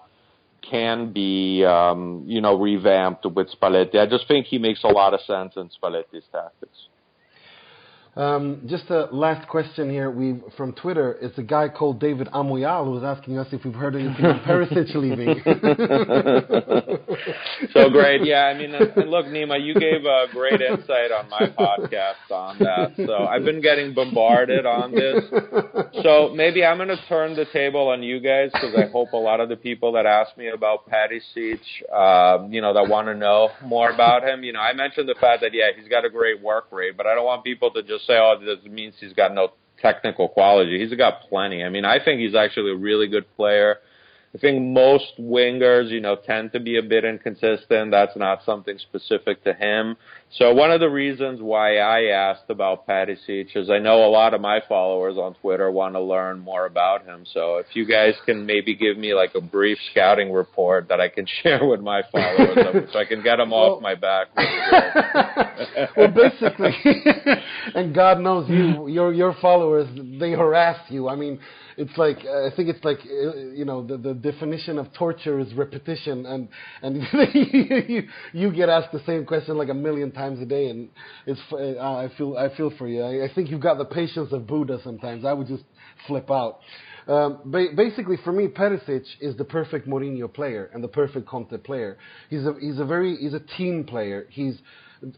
[0.68, 3.96] can be, um, you know, revamped with Spalletti.
[3.96, 6.88] I just think he makes a lot of sense in Spalletti's tactics.
[8.14, 10.10] Um, just a last question here.
[10.10, 11.16] We from Twitter.
[11.22, 14.94] It's a guy called David Amoyal who's asking us if we've heard anything of Perisic
[14.94, 15.40] leaving.
[17.72, 18.44] so great, yeah.
[18.44, 22.92] I mean, look, Nima, you gave a great insight on my podcast on that.
[23.06, 25.24] So I've been getting bombarded on this.
[26.02, 29.16] So maybe I'm going to turn the table on you guys because I hope a
[29.16, 31.60] lot of the people that ask me about Perisic,
[31.90, 34.44] um, you know, that want to know more about him.
[34.44, 37.06] You know, I mentioned the fact that yeah, he's got a great work rate, but
[37.06, 40.78] I don't want people to just say, oh, this means he's got no technical quality.
[40.78, 41.64] He's got plenty.
[41.64, 43.78] I mean, I think he's actually a really good player.
[44.34, 47.90] I think most wingers, you know, tend to be a bit inconsistent.
[47.90, 49.96] That's not something specific to him.
[50.38, 54.32] So one of the reasons why I asked about Perisic is I know a lot
[54.32, 57.26] of my followers on Twitter want to learn more about him.
[57.34, 61.10] So if you guys can maybe give me like a brief scouting report that I
[61.10, 64.28] can share with my followers, so I can get them well, off my back.
[65.96, 66.74] well, basically,
[67.74, 71.10] and God knows you, your your followers, they harass you.
[71.10, 71.38] I mean
[71.82, 75.38] it's like uh, I think it's like uh, you know the the definition of torture
[75.40, 76.48] is repetition, and
[76.82, 77.02] and
[77.88, 80.88] you you get asked the same question like a million times a day, and
[81.26, 83.02] it's uh, I feel I feel for you.
[83.02, 84.78] I, I think you've got the patience of Buddha.
[84.84, 85.64] Sometimes I would just
[86.06, 86.60] flip out.
[87.08, 91.56] Um, ba- basically, for me, Perisic is the perfect Mourinho player and the perfect Conte
[91.58, 91.98] player.
[92.30, 94.26] He's a he's a very he's a team player.
[94.30, 94.56] He's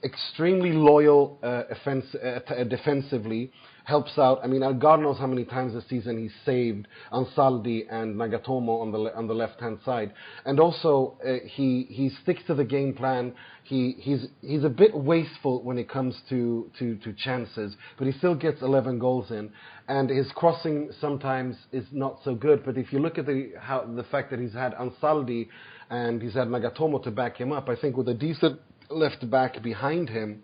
[0.02, 3.52] extremely loyal uh, offense, uh, defensively.
[3.84, 4.40] Helps out.
[4.42, 8.80] I mean, uh, God knows how many times this season he's saved Ansaldi and Nagatomo
[8.80, 10.12] on the on the left hand side,
[10.44, 13.34] and also uh, he he sticks to the game plan.
[13.62, 18.12] He he's he's a bit wasteful when it comes to, to, to chances, but he
[18.14, 19.50] still gets 11 goals in,
[19.88, 22.64] and his crossing sometimes is not so good.
[22.64, 25.48] But if you look at the how the fact that he's had Ansaldi
[25.90, 28.60] and he's had Nagatomo to back him up, I think with a decent
[28.90, 30.42] left back behind him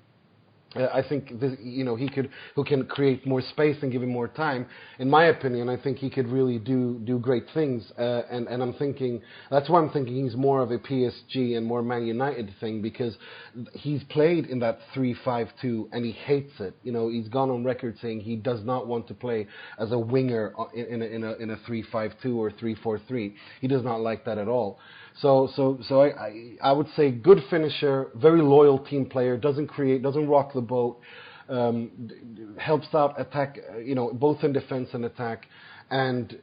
[0.76, 4.02] uh, I think this, you know he could who can create more space and give
[4.02, 4.66] him more time.
[5.00, 7.90] In my opinion, I think he could really do do great things.
[7.98, 11.66] Uh, and and I'm thinking that's why I'm thinking he's more of a PSG and
[11.66, 13.16] more Man United thing because
[13.72, 16.76] he's played in that three five two and he hates it.
[16.84, 19.48] You know he's gone on record saying he does not want to play
[19.78, 22.76] as a winger in, in a in a in a three five two or three
[22.76, 23.34] four three.
[23.60, 24.78] He does not like that at all.
[25.18, 29.66] So, so, so I, I, I would say good finisher, very loyal team player, doesn't
[29.66, 31.00] create, doesn't rock the boat,
[31.48, 32.11] um,
[32.58, 35.46] helps out attack, uh, you know, both in defense and attack,
[35.90, 36.38] and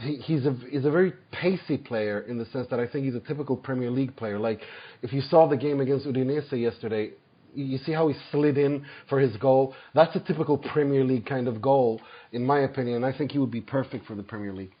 [0.00, 3.14] he, he's a he's a very pacey player in the sense that I think he's
[3.14, 4.38] a typical Premier League player.
[4.38, 4.60] Like
[5.02, 7.12] if you saw the game against Udinese yesterday,
[7.54, 9.74] you see how he slid in for his goal.
[9.94, 12.00] That's a typical Premier League kind of goal,
[12.32, 13.04] in my opinion.
[13.04, 14.72] I think he would be perfect for the Premier League.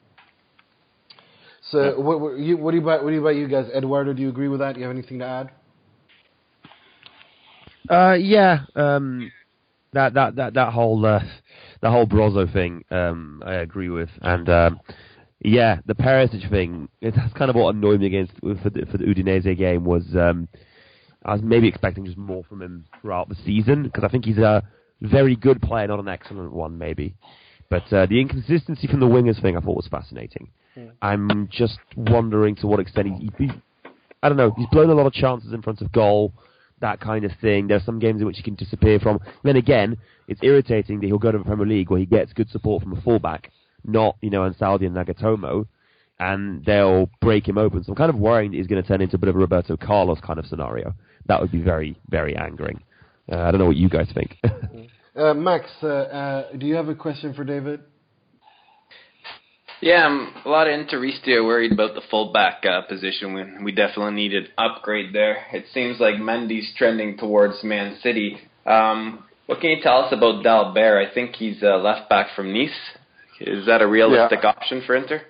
[1.70, 1.96] So, yeah.
[1.96, 4.12] what, what, you, what, do you about what do you about you guys, Eduardo?
[4.12, 4.74] Do you agree with that?
[4.74, 5.50] Do you have anything to add?
[7.88, 9.30] Uh, yeah, um,
[9.92, 11.20] that that that that whole uh,
[11.80, 14.80] the whole Brozo thing, um, I agree with, and um,
[15.40, 16.88] yeah, the Perisic thing.
[17.02, 20.48] That's kind of what annoyed me against for the, for the Udinese game was um,
[21.24, 24.38] I was maybe expecting just more from him throughout the season because I think he's
[24.38, 24.62] a
[25.02, 27.14] very good player, not an excellent one, maybe.
[27.68, 30.48] But uh, the inconsistency from the wingers thing I thought was fascinating.
[30.76, 30.92] Mm.
[31.02, 33.50] I'm just wondering to what extent he, he,
[34.22, 36.32] I don't know, he's blown a lot of chances in front of goal,
[36.80, 37.66] that kind of thing.
[37.66, 39.20] There are some games in which he can disappear from.
[39.42, 39.96] Then again,
[40.28, 42.92] it's irritating that he'll go to the Premier League where he gets good support from
[42.92, 43.50] a fullback,
[43.84, 45.66] not, you know, Ansaldi and Nagatomo,
[46.18, 47.84] and they'll break him open.
[47.84, 49.38] So I'm kind of worrying that he's going to turn into a bit of a
[49.38, 50.94] Roberto Carlos kind of scenario.
[51.26, 52.82] That would be very, very angering.
[53.30, 54.36] Uh, I don't know what you guys think.
[55.16, 57.80] uh, Max, uh, uh, do you have a question for David?
[59.82, 63.34] Yeah, I'm a lot of Interista worried about the fullback uh, position.
[63.34, 65.44] When we definitely need an upgrade there.
[65.52, 68.38] It seems like Mendy's trending towards Man City.
[68.64, 71.06] Um, what can you tell us about Dalbert?
[71.06, 72.70] I think he's a left back from Nice.
[73.40, 74.48] Is that a realistic yeah.
[74.48, 75.22] option for Inter?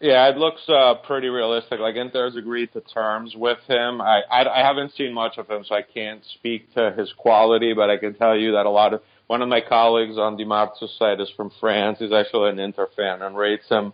[0.00, 1.80] Yeah, it looks uh, pretty realistic.
[1.80, 4.00] Like Inter's agreed to terms with him.
[4.00, 7.74] I, I I haven't seen much of him, so I can't speak to his quality.
[7.74, 10.44] But I can tell you that a lot of one of my colleagues on the
[10.44, 11.98] Marzio's side is from France.
[12.00, 13.92] He's actually an Inter fan and rates him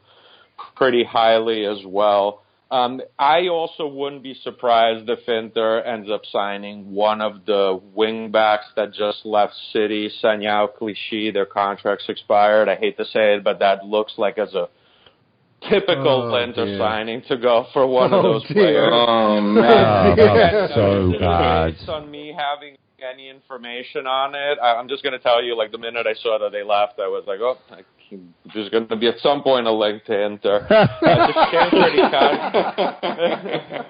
[0.77, 2.43] pretty highly as well.
[2.71, 8.31] Um, I also wouldn't be surprised if Inter ends up signing one of the wing
[8.31, 11.31] backs that just left City, Sagna Clichy.
[11.31, 12.69] Their contracts expired.
[12.69, 14.69] I hate to say it, but that looks like as a
[15.69, 16.79] typical oh, Inter dear.
[16.79, 18.55] signing to go for one oh, of those dear.
[18.55, 18.91] players.
[18.93, 21.77] Oh man, oh, so bad.
[21.77, 24.59] Based on me having any information on it.
[24.63, 26.99] I, I'm just going to tell you, like the minute I saw that they left,
[26.99, 27.83] I was like, oh, I,
[28.55, 30.67] there's going to be at some point a link to Inter.
[30.71, 33.85] uh, a shame for Ricardo.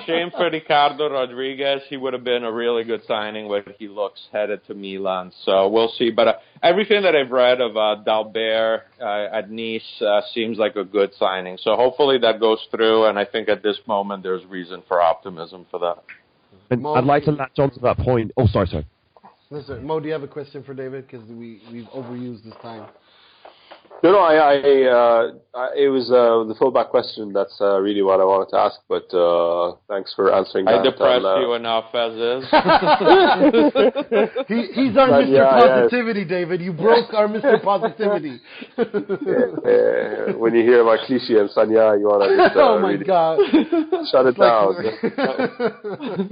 [0.06, 1.82] shame for Ricardo Rodriguez.
[1.88, 5.32] He would have been a really good signing, but he looks headed to Milan.
[5.44, 6.10] So we'll see.
[6.10, 10.76] But uh, everything that I've read of uh, Dalbert uh, at Nice uh, seems like
[10.76, 11.58] a good signing.
[11.60, 13.06] So hopefully that goes through.
[13.06, 15.98] And I think at this moment there's reason for optimism for that.
[16.70, 18.32] And Mo, I'd like to latch on to that point.
[18.36, 18.86] Oh, sorry, sorry.
[19.50, 21.06] Listen, Mo, do you have a question for David?
[21.06, 22.86] Because we, we've overused this time.
[24.02, 27.32] No, no, I, I, uh, I it was uh, the fullback question.
[27.32, 28.78] That's uh, really what I wanted to ask.
[28.88, 30.80] But uh, thanks for answering I that.
[30.80, 32.44] I depressed uh, you enough as is.
[34.52, 35.32] he, he's our Mr.
[35.32, 36.28] Yeah, Positivity, yeah.
[36.28, 36.60] David.
[36.60, 37.56] You broke our Mr.
[37.64, 38.38] Positivity.
[38.76, 43.04] yeah, when you hear about Clichy and Sagna, you want to just, oh my really
[43.04, 43.38] god,
[44.12, 44.74] shut it down.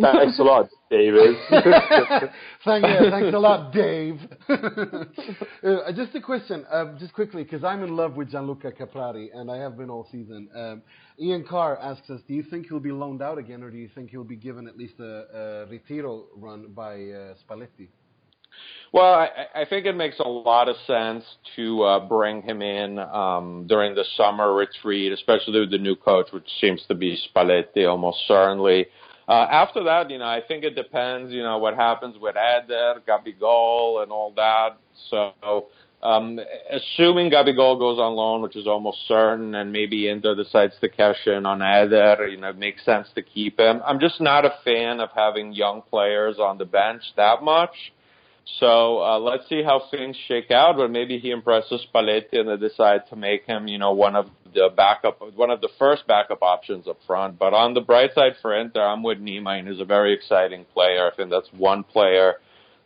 [0.01, 0.69] thanks a lot.
[0.95, 1.37] David.
[2.65, 4.21] Thank, yeah, thanks a lot, Dave.
[4.49, 9.51] uh, just a question, um, just quickly, because I'm in love with Gianluca Caprari, and
[9.51, 10.49] I have been all season.
[10.55, 10.83] Um,
[11.21, 13.91] Ian Carr asks us, do you think he'll be loaned out again, or do you
[13.95, 17.89] think he'll be given at least a, a ritiro run by uh, Spalletti?
[18.93, 21.25] Well, I, I think it makes a lot of sense
[21.57, 26.29] to uh, bring him in um, during the summer retreat, especially with the new coach,
[26.33, 28.87] which seems to be Spalletti almost certainly.
[29.27, 33.01] Uh, after that, you know, I think it depends, you know, what happens with Eder,
[33.09, 34.77] Gabigol, and all that.
[35.11, 35.67] So,
[36.03, 36.39] um,
[36.71, 41.27] assuming Gabigol goes on loan, which is almost certain, and maybe Inter decides to cash
[41.27, 43.81] in on Eder, you know, it makes sense to keep him.
[43.87, 47.75] I'm just not a fan of having young players on the bench that much.
[48.61, 50.77] So uh, let's see how things shake out.
[50.77, 54.27] But maybe he impresses Spalletti and they decide to make him, you know, one of
[54.55, 57.39] the backup, one of the first backup options up front.
[57.39, 59.65] But on the bright side for Inter, I'm with Niemeyer.
[59.81, 61.11] A very exciting player.
[61.11, 62.35] I think that's one player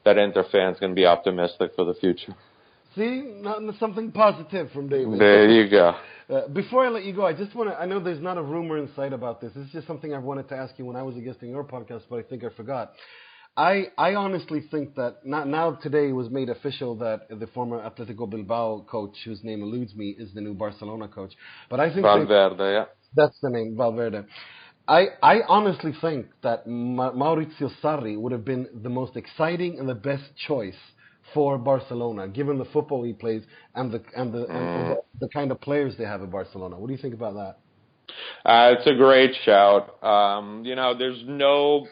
[0.04, 2.34] that Inter fans can be optimistic for the future.
[2.96, 5.20] See, not, something positive from David.
[5.20, 5.94] There you go.
[6.28, 7.76] Uh, before I let you go, I just want to.
[7.76, 9.52] I know there's not a rumor in sight about this.
[9.54, 11.50] This is just something I wanted to ask you when I was a guest in
[11.50, 12.92] your podcast, but I think I forgot.
[13.58, 18.30] I I honestly think that not, now today was made official that the former Atletico
[18.30, 21.32] Bilbao coach, whose name eludes me, is the new Barcelona coach.
[21.68, 22.84] But I think Valverde, they, yeah,
[23.16, 24.24] that's the name, Valverde.
[24.86, 29.88] I I honestly think that Ma- Maurizio Sarri would have been the most exciting and
[29.88, 30.80] the best choice
[31.34, 33.42] for Barcelona, given the football he plays
[33.74, 34.50] and the and the, mm.
[34.50, 36.78] and the, the kind of players they have at Barcelona.
[36.78, 37.58] What do you think about that?
[38.44, 40.02] Uh, it's a great shout.
[40.02, 41.86] Um, you know, there's no,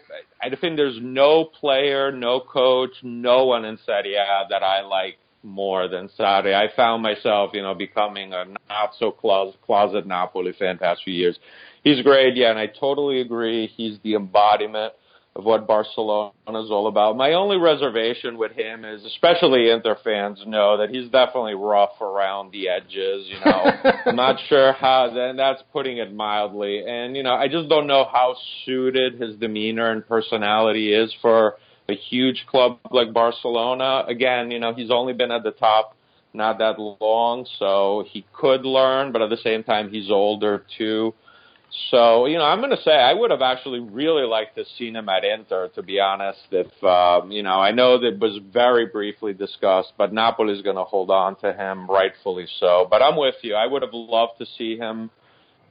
[0.47, 5.18] I think there's no player, no coach, no one in Serie A that I like
[5.42, 6.55] more than Sarri.
[6.55, 11.14] I found myself, you know, becoming a not so closet, closet Napoli fan past few
[11.14, 11.36] years.
[11.82, 13.66] He's great, yeah, and I totally agree.
[13.66, 14.92] He's the embodiment
[15.37, 17.14] of what Barcelona is all about.
[17.14, 22.53] My only reservation with him is, especially Inter fans know that he's definitely rough around
[22.53, 23.28] the edges.
[23.28, 23.70] You know,
[24.07, 25.12] I'm not sure how.
[25.14, 26.82] Then that's putting it mildly.
[26.87, 28.34] And you know, I just don't know how
[28.64, 31.57] suited his demeanor and personality is for
[31.87, 34.05] a huge club like Barcelona.
[34.09, 35.95] Again, you know, he's only been at the top
[36.32, 41.14] not that long, so he could learn, but at the same time, he's older too.
[41.90, 44.96] So, you know, I'm going to say I would have actually really liked to seen
[44.96, 46.40] him at Inter, to be honest.
[46.50, 50.76] If, um, you know, I know that was very briefly discussed, but Napoli is going
[50.76, 52.86] to hold on to him, rightfully so.
[52.88, 53.54] But I'm with you.
[53.54, 55.10] I would have loved to see him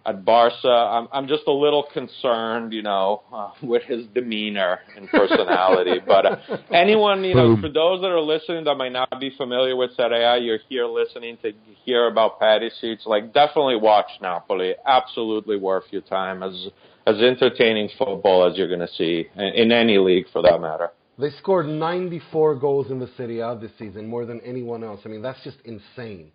[0.05, 5.09] at Barca, I'm I'm just a little concerned, you know, uh, with his demeanor and
[5.09, 5.99] personality.
[6.07, 9.75] but uh, anyone, you know, for those that are listening that might not be familiar
[9.75, 11.51] with Serie A, you're here listening to
[11.83, 13.05] hear about Perisic.
[13.05, 14.75] Like, definitely watch Napoli.
[14.85, 16.43] Absolutely worth your time.
[16.43, 16.67] As
[17.07, 20.89] as entertaining football as you're going to see in, in any league, for that matter.
[21.17, 25.01] They scored 94 goals in the Serie A this season, more than anyone else.
[25.05, 26.31] I mean, that's just insane.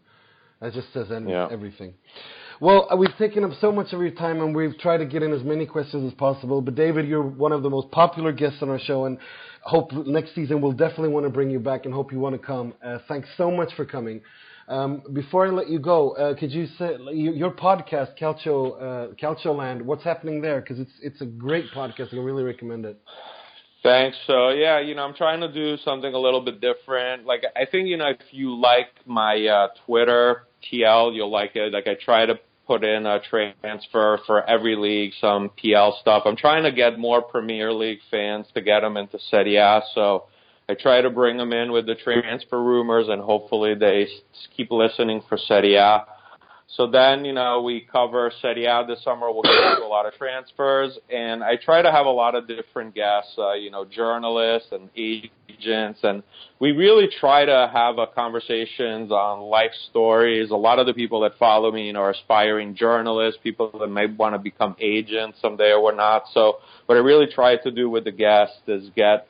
[0.60, 1.48] That just says yeah.
[1.50, 1.94] everything.
[2.60, 5.32] Well, we've taken up so much of your time, and we've tried to get in
[5.32, 6.60] as many questions as possible.
[6.60, 9.16] But David, you're one of the most popular guests on our show, and
[9.62, 12.46] hope next season we'll definitely want to bring you back, and hope you want to
[12.46, 12.74] come.
[12.84, 14.20] Uh, thanks so much for coming.
[14.68, 19.56] Um, before I let you go, uh, could you say your podcast, Calcio uh, Calcio
[19.56, 19.80] Land?
[19.80, 20.60] What's happening there?
[20.60, 22.12] Because it's it's a great podcast.
[22.12, 23.00] I really recommend it.
[23.82, 24.18] Thanks.
[24.26, 27.24] So yeah, you know, I'm trying to do something a little bit different.
[27.24, 31.72] Like I think you know, if you like my uh, Twitter TL, you'll like it.
[31.72, 32.38] Like I try to
[32.70, 36.22] put in a transfer for every league, some PL stuff.
[36.24, 39.82] I'm trying to get more Premier League fans to get them into Serie A.
[39.92, 40.26] So
[40.68, 44.06] I try to bring them in with the transfer rumors, and hopefully they
[44.56, 46.04] keep listening for Serie A.
[46.76, 49.30] So then, you know, we cover Serie A this summer.
[49.32, 52.46] We'll get into a lot of transfers, and I try to have a lot of
[52.46, 56.22] different guests, uh, you know, journalists and agents, and
[56.60, 60.52] we really try to have a conversations on life stories.
[60.52, 63.88] A lot of the people that follow me, you know, are aspiring journalists, people that
[63.88, 66.24] may want to become agents someday or not.
[66.32, 69.26] So, what I really try to do with the guests is get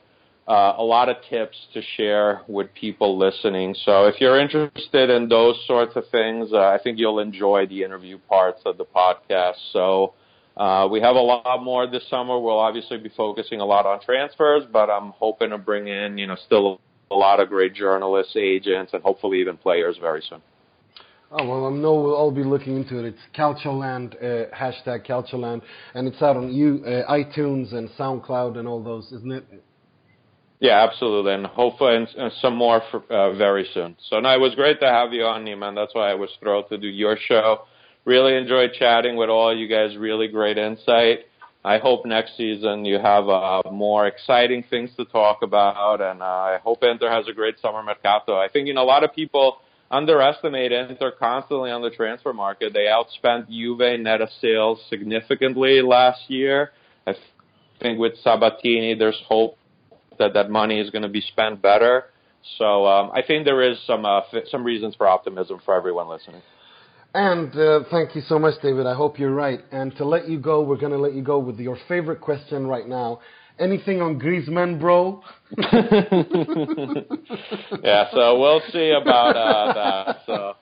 [0.48, 3.74] uh, a lot of tips to share with people listening.
[3.84, 7.82] So if you're interested in those sorts of things, uh, I think you'll enjoy the
[7.82, 9.56] interview parts of the podcast.
[9.72, 10.14] So
[10.56, 12.38] uh, we have a lot more this summer.
[12.38, 16.26] We'll obviously be focusing a lot on transfers, but I'm hoping to bring in, you
[16.26, 16.80] know, still
[17.10, 20.42] a lot of great journalists, agents, and hopefully even players very soon.
[21.32, 23.04] Oh well, I know we'll all be looking into it.
[23.04, 25.62] It's Calcioland, uh, hashtag Calcioland,
[25.94, 29.44] and it's out on uh, iTunes and SoundCloud and all those, isn't it?
[30.60, 33.96] Yeah, absolutely, and hopefully and, and some more for, uh, very soon.
[34.10, 35.74] So, no, it was great to have you on, Niemann.
[35.74, 37.62] That's why I was thrilled to do your show.
[38.04, 39.96] Really enjoyed chatting with all you guys.
[39.96, 41.20] Really great insight.
[41.64, 46.24] I hope next season you have uh, more exciting things to talk about, and uh,
[46.24, 48.38] I hope Inter has a great summer mercato.
[48.38, 49.58] I think you know a lot of people
[49.90, 52.72] underestimate Inter constantly on the transfer market.
[52.72, 56.70] They outspent Juve net of sales significantly last year.
[57.06, 57.14] I
[57.80, 59.58] think with Sabatini, there's hope
[60.20, 62.04] that that money is going to be spent better.
[62.58, 66.08] So um, I think there is some uh, f- some reasons for optimism for everyone
[66.08, 66.42] listening.
[67.12, 68.86] And uh, thank you so much, David.
[68.86, 69.60] I hope you're right.
[69.72, 72.68] And to let you go, we're going to let you go with your favorite question
[72.68, 73.20] right now.
[73.58, 75.22] Anything on Griezmann, bro?
[77.82, 80.22] yeah, so we'll see about uh, that.
[80.26, 80.54] So.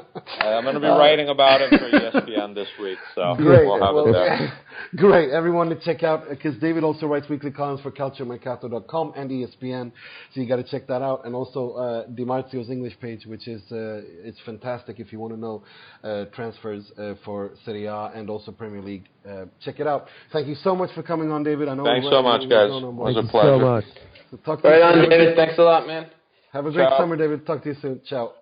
[0.39, 3.65] Uh, I'm going to be writing about him for ESPN this week, so Great.
[3.65, 4.53] we'll have Well, it there.
[4.95, 5.29] great.
[5.31, 9.91] Everyone to check out because David also writes weekly columns for CalcioMercato.com and ESPN,
[10.33, 11.25] so you got to check that out.
[11.25, 15.39] And also uh, DiMarzio's English page, which is uh, it's fantastic if you want to
[15.39, 15.63] know
[16.03, 19.05] uh, transfers uh, for Serie A and also Premier League.
[19.29, 20.07] Uh, check it out.
[20.31, 21.67] Thank you so much for coming on, David.
[21.67, 22.69] I know Thanks we're so running- much, guys.
[22.71, 23.23] we're It on was more.
[23.23, 23.59] a pleasure.
[23.59, 24.45] so much.
[24.45, 25.09] Talk to you Right on.
[25.09, 25.35] David.
[25.35, 26.07] Thanks a lot, man.
[26.53, 26.97] Have a great Ciao.
[26.99, 27.45] summer, David.
[27.45, 28.01] Talk to you soon.
[28.07, 28.33] Ciao.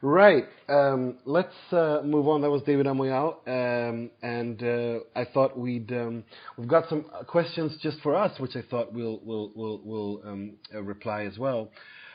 [0.00, 0.44] Right.
[0.68, 2.42] Um, let's uh, move on.
[2.42, 6.22] That was David Amoyal, um, and uh, I thought we'd um,
[6.56, 10.52] we've got some questions just for us, which I thought we'll we'll we'll, we'll um,
[10.72, 11.70] uh, reply as well.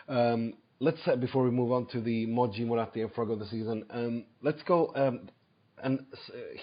[0.07, 3.47] Um, let's uh, before we move on to the Moggi Moratti and Frog of the
[3.47, 3.84] season.
[3.89, 5.19] Um, let's go.
[5.84, 6.05] And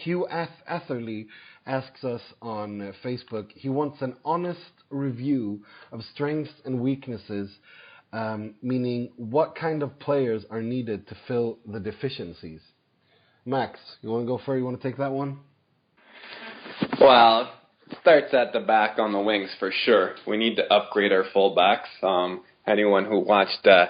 [0.02, 1.26] Hugh Ath- Atherley
[1.66, 3.50] asks us on uh, Facebook.
[3.52, 5.62] He wants an honest review
[5.92, 7.50] of strengths and weaknesses,
[8.12, 12.60] um, meaning what kind of players are needed to fill the deficiencies.
[13.44, 14.58] Max, you want to go first?
[14.58, 15.38] You want to take that one?
[17.00, 17.52] Well,
[18.00, 20.14] starts at the back on the wings for sure.
[20.26, 21.88] We need to upgrade our fullbacks.
[22.02, 23.86] Um, anyone who watched uh,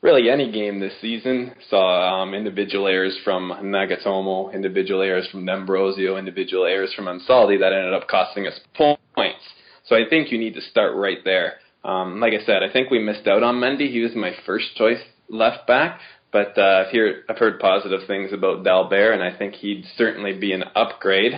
[0.00, 6.16] really any game this season saw um, individual errors from Nagatomo, individual errors from D'Ambrosio,
[6.16, 9.40] individual errors from Ansaldi that ended up costing us points.
[9.86, 11.54] So I think you need to start right there.
[11.84, 13.90] Um, like I said, I think we missed out on Mendy.
[13.90, 16.00] He was my first choice left back,
[16.32, 20.32] but uh, I've, hear, I've heard positive things about Dalbert, and I think he'd certainly
[20.32, 21.32] be an upgrade.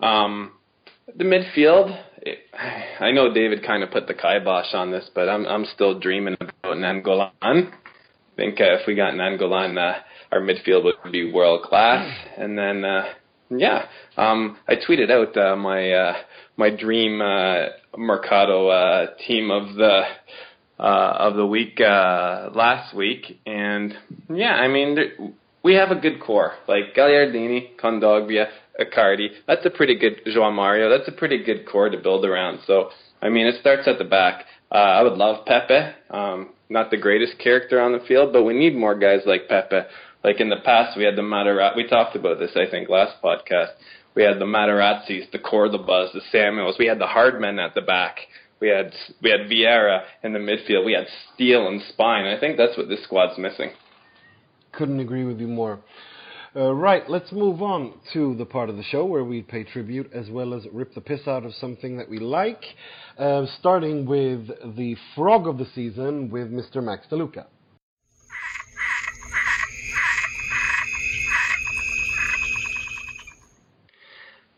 [0.00, 0.52] Um,
[1.16, 2.38] the midfield, it,
[3.00, 6.36] I know David kind of put the kibosh on this, but I'm I'm still dreaming
[6.40, 7.32] about Nainggolan.
[7.42, 7.70] I
[8.36, 10.00] think uh, if we got Nainggolan, uh,
[10.32, 12.06] our midfield would be world class.
[12.36, 13.04] And then, uh,
[13.50, 13.86] yeah,
[14.16, 16.14] um, I tweeted out uh, my uh,
[16.56, 20.02] my dream uh, Mercato uh, team of the
[20.78, 23.94] uh, of the week uh, last week, and
[24.32, 25.12] yeah, I mean there,
[25.62, 28.46] we have a good core like Gagliardini, Kondogbia,
[28.80, 29.28] Icardi.
[29.46, 30.88] That's a pretty good João Mario.
[30.88, 32.60] That's a pretty good core to build around.
[32.66, 32.90] So
[33.20, 34.44] I mean, it starts at the back.
[34.72, 35.94] Uh, I would love Pepe.
[36.10, 39.80] Um, not the greatest character on the field, but we need more guys like Pepe.
[40.22, 41.76] Like in the past, we had the Materazzi.
[41.76, 43.70] We talked about this, I think, last podcast.
[44.14, 46.76] We had the Materazzis, the Cordobas, the Samuels.
[46.78, 48.16] We had the hard men at the back.
[48.60, 48.92] We had
[49.22, 50.84] we had Vieira in the midfield.
[50.84, 52.26] We had steel and Spine.
[52.26, 53.70] I think that's what this squad's missing.
[54.72, 55.80] Couldn't agree with you more.
[56.54, 60.10] Uh, right, let's move on to the part of the show where we pay tribute
[60.12, 62.62] as well as rip the piss out of something that we like.
[63.16, 66.82] Uh, starting with the frog of the season with Mr.
[66.82, 67.46] Max DeLuca.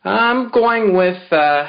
[0.05, 1.69] I'm going with uh,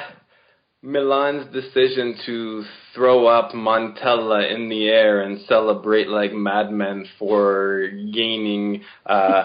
[0.82, 2.64] Milan's decision to
[2.94, 9.44] throw up Montella in the air and celebrate like madmen for gaining uh,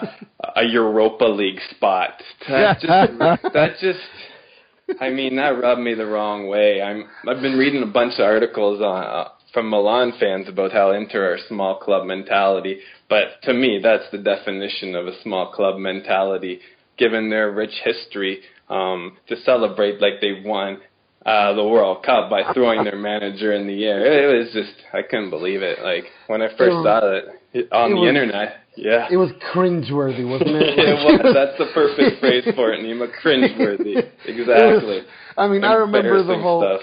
[0.56, 2.22] a Europa League spot.
[2.48, 6.82] That just, that just, I mean, that rubbed me the wrong way.
[6.82, 10.92] I'm, I've been reading a bunch of articles on, uh, from Milan fans about how
[10.92, 15.78] Inter are small club mentality, but to me, that's the definition of a small club
[15.78, 16.60] mentality.
[16.98, 18.40] Given their rich history,
[18.70, 20.78] um, to celebrate like they won
[21.26, 24.00] uh, the World Cup by throwing their manager in the air.
[24.32, 25.80] It was just I couldn't believe it.
[25.82, 28.56] Like when I first saw it it- on it the was- internet.
[28.76, 29.08] Yeah.
[29.10, 30.78] It was cringeworthy, wasn't it?
[30.78, 31.34] it was.
[31.34, 33.10] That's the perfect phrase for it, Nima.
[33.22, 34.08] Cringeworthy.
[34.24, 34.98] Exactly.
[35.00, 35.04] was-
[35.36, 36.80] I mean, I remember the whole, stuff.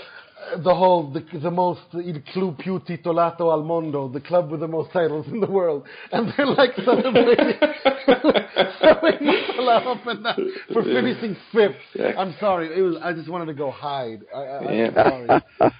[0.57, 4.67] The whole, the, the most, il club più titolato al mondo, the club with the
[4.67, 7.57] most titles in the world, and they're like celebrating,
[8.05, 11.75] throwing Salah up and down for finishing fifth.
[11.93, 12.13] Yeah.
[12.17, 12.97] I'm sorry, it was.
[13.01, 14.21] I just wanted to go hide.
[14.33, 14.93] I, I, I'm Yeah.
[14.93, 15.41] sorry.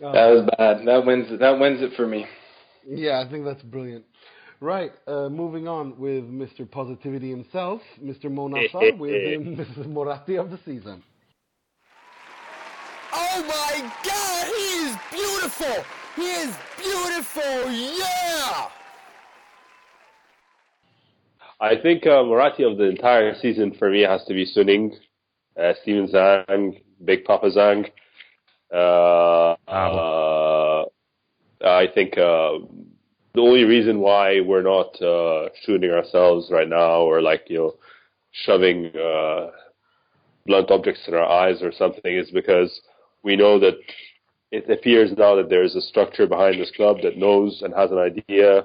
[0.00, 0.86] That was bad.
[0.86, 1.26] That wins.
[1.40, 2.24] That wins it for me.
[2.86, 4.04] Yeah, I think that's brilliant.
[4.60, 6.68] Right, uh, moving on with Mr.
[6.68, 8.24] Positivity himself, Mr.
[8.24, 9.86] Monasar, with um, Mrs.
[9.86, 11.02] Moratti of the season.
[13.20, 15.84] Oh my God, he is beautiful.
[16.14, 17.72] He is beautiful.
[17.72, 18.68] Yeah.
[21.60, 24.92] I think uh, Moratti of the entire season for me has to be Suning,
[25.60, 27.90] uh, Steven Zhang, Big Papa Zhang.
[28.72, 30.84] Uh, uh,
[31.64, 32.58] I think uh,
[33.34, 37.74] the only reason why we're not uh, shooting ourselves right now or like you know
[38.30, 39.48] shoving uh,
[40.46, 42.80] blunt objects in our eyes or something is because
[43.22, 43.78] we know that
[44.50, 47.90] it appears now that there is a structure behind this club that knows and has
[47.90, 48.64] an idea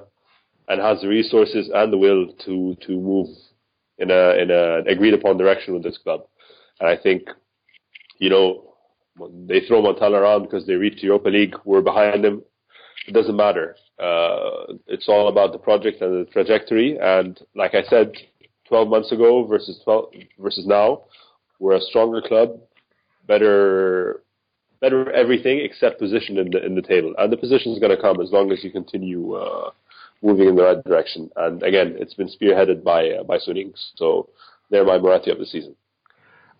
[0.68, 3.28] and has the resources and the will to to move
[3.98, 6.22] in a in a agreed upon direction with this club.
[6.80, 7.28] And I think,
[8.18, 8.74] you know,
[9.46, 11.54] they throw Montella around because they reached the Europa League.
[11.64, 12.42] We're behind them.
[13.06, 13.76] it doesn't matter.
[13.98, 16.98] Uh, it's all about the project and the trajectory.
[16.98, 18.12] And like I said,
[18.68, 21.02] 12 months ago versus 12 versus now,
[21.60, 22.58] we're a stronger club,
[23.28, 24.23] better,
[24.84, 27.12] better everything except position in the in the table.
[27.18, 29.70] And the position is going to come as long as you continue uh,
[30.28, 31.22] moving in the right direction.
[31.44, 33.70] And again, it's been spearheaded by uh, by Suning.
[34.00, 34.06] So
[34.70, 35.74] they're my Moratti of the season.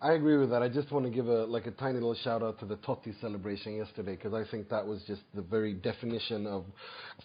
[0.01, 0.61] I agree with that.
[0.61, 3.13] I just want to give a like a tiny little shout out to the Totti
[3.21, 6.65] celebration yesterday because I think that was just the very definition of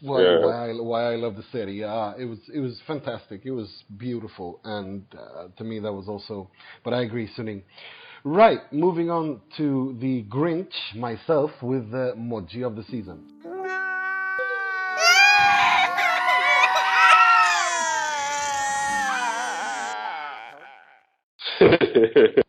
[0.00, 0.38] why, Yeah.
[0.46, 1.74] why I why I love the city.
[1.84, 3.38] Yeah, it was it was fantastic.
[3.44, 3.68] It was
[4.06, 6.36] beautiful, and uh, to me that was also.
[6.84, 7.62] But I agree, Suning.
[8.22, 13.26] Right, moving on to the Grinch myself with the Moggi of the season.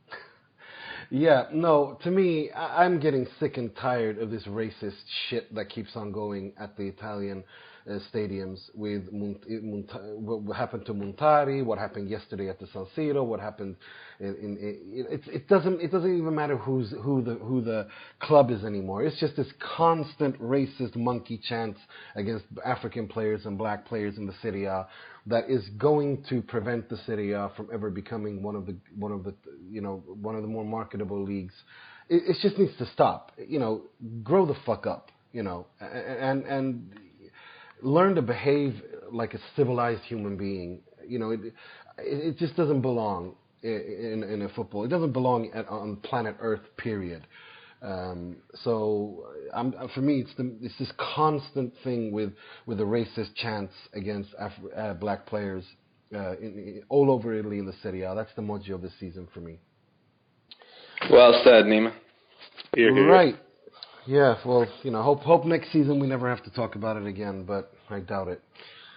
[1.13, 5.65] Yeah, no, to me, I- I'm getting sick and tired of this racist shit that
[5.69, 7.43] keeps on going at the Italian
[7.89, 12.85] Uh, stadiums with Munt- uh, what happened to Muntari, what happened yesterday at the San
[12.95, 13.75] Siro, what happened
[14.19, 17.87] in, in, in it, it doesn't it doesn't even matter who's who the who the
[18.19, 19.03] club is anymore.
[19.03, 21.79] It's just this constant racist monkey chants
[22.15, 24.87] against African players and black players in the A
[25.25, 26.97] that is going to prevent the
[27.33, 29.33] A from ever becoming one of the one of the
[29.71, 31.55] you know one of the more marketable leagues.
[32.09, 33.31] It, it just needs to stop.
[33.37, 33.81] You know,
[34.21, 35.09] grow the fuck up.
[35.33, 36.91] You know, and and
[37.81, 38.81] learn to behave
[39.11, 40.79] like a civilized human being.
[41.07, 41.53] You know, it it,
[41.97, 44.83] it just doesn't belong in in a football.
[44.83, 46.61] It doesn't belong at, on planet Earth.
[46.77, 47.27] Period.
[47.83, 49.25] Um, so,
[49.55, 52.31] I'm, for me, it's the, it's this constant thing with
[52.67, 55.63] with the racist chants against Af- uh, black players
[56.13, 58.13] uh, in, in, all over Italy in the Serie A.
[58.13, 59.59] That's the mojo of this season for me.
[61.09, 61.93] Well said, Nima.
[62.75, 63.07] Here, here.
[63.09, 63.35] Right.
[64.07, 67.05] Yeah, well, you know, hope hope next season we never have to talk about it
[67.05, 68.41] again, but I doubt it.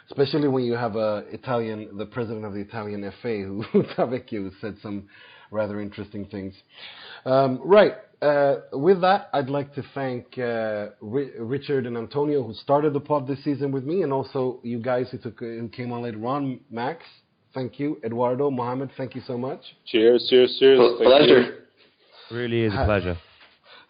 [0.07, 3.65] Especially when you have a Italian, the president of the Italian FA, who
[3.95, 5.09] Tavecchio, who said some
[5.51, 6.55] rather interesting things.
[7.25, 7.95] Um, right.
[8.23, 13.01] Uh, with that, I'd like to thank uh, Ri- Richard and Antonio, who started the
[13.01, 16.25] pod this season with me, and also you guys who took who came on later
[16.27, 16.61] on.
[16.71, 17.05] Max,
[17.53, 18.01] thank you.
[18.03, 19.61] Eduardo, Mohammed, thank you so much.
[19.87, 20.79] Cheers, cheers, cheers.
[20.79, 21.35] Pl- Thank you.
[21.37, 21.59] pleasure.
[22.31, 23.19] Really is a pleasure.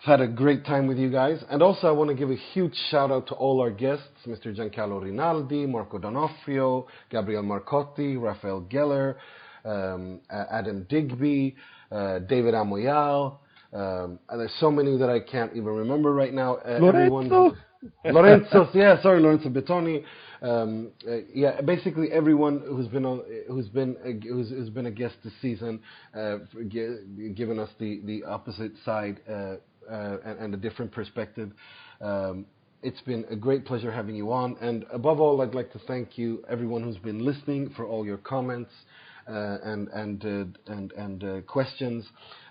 [0.04, 1.42] Had a great time with you guys.
[1.50, 4.54] And also, I want to give a huge shout out to all our guests Mr.
[4.54, 9.16] Giancarlo Rinaldi, Marco D'Onofrio, Gabriel Marcotti, Rafael Geller,
[9.64, 11.56] um, Adam Digby,
[11.90, 13.38] uh, David Amoyal.
[13.72, 16.56] Um, and there's so many that I can't even remember right now.
[16.56, 17.56] Uh, everyone- Lorenzo.
[18.04, 20.04] Lorenzo, yeah, sorry, Lorenzo Bettoni.
[20.40, 24.90] Um, uh, yeah, basically everyone who's been on, who's been a, who's, who's been a
[24.90, 25.80] guest this season,
[26.14, 29.20] uh, given us the the opposite side
[29.88, 31.50] and, and a different perspective.
[32.00, 32.46] Um,
[32.82, 36.18] it's been a great pleasure having you on, and above all, I'd like to thank
[36.18, 38.70] you, everyone who's been listening, for all your comments
[39.26, 42.04] uh, and and uh, uh, questions.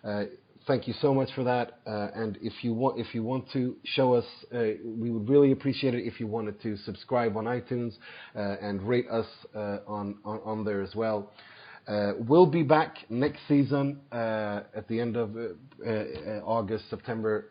[0.04, 0.24] Uh,
[0.66, 1.80] thank you so much for that.
[1.86, 5.52] Uh, and if you want, if you want to show us, uh, we would really
[5.52, 7.94] appreciate it if you wanted to subscribe on iTunes
[8.36, 11.32] uh, and rate us uh, on there as well.
[11.88, 17.50] Uh, we'll be back next season uh, at the end of uh, uh, August, September.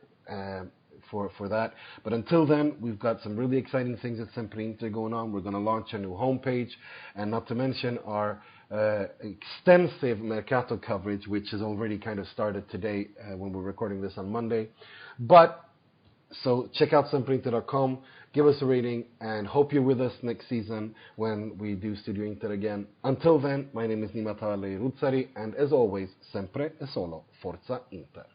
[1.10, 1.74] For, for that.
[2.04, 5.30] But until then, we've got some really exciting things at Sempre Inter going on.
[5.30, 6.70] We're going to launch a new homepage,
[7.16, 8.40] and not to mention our
[8.70, 14.00] uh, extensive Mercato coverage, which has already kind of started today uh, when we're recording
[14.00, 14.70] this on Monday.
[15.18, 15.68] But
[16.42, 17.98] so check out sempreinter.com,
[18.32, 22.24] give us a rating, and hope you're with us next season when we do Studio
[22.24, 22.86] Inter again.
[23.04, 27.82] Until then, my name is Nima Tavallaey Roodsari, and as always, sempre e solo Forza
[27.90, 28.26] Inter.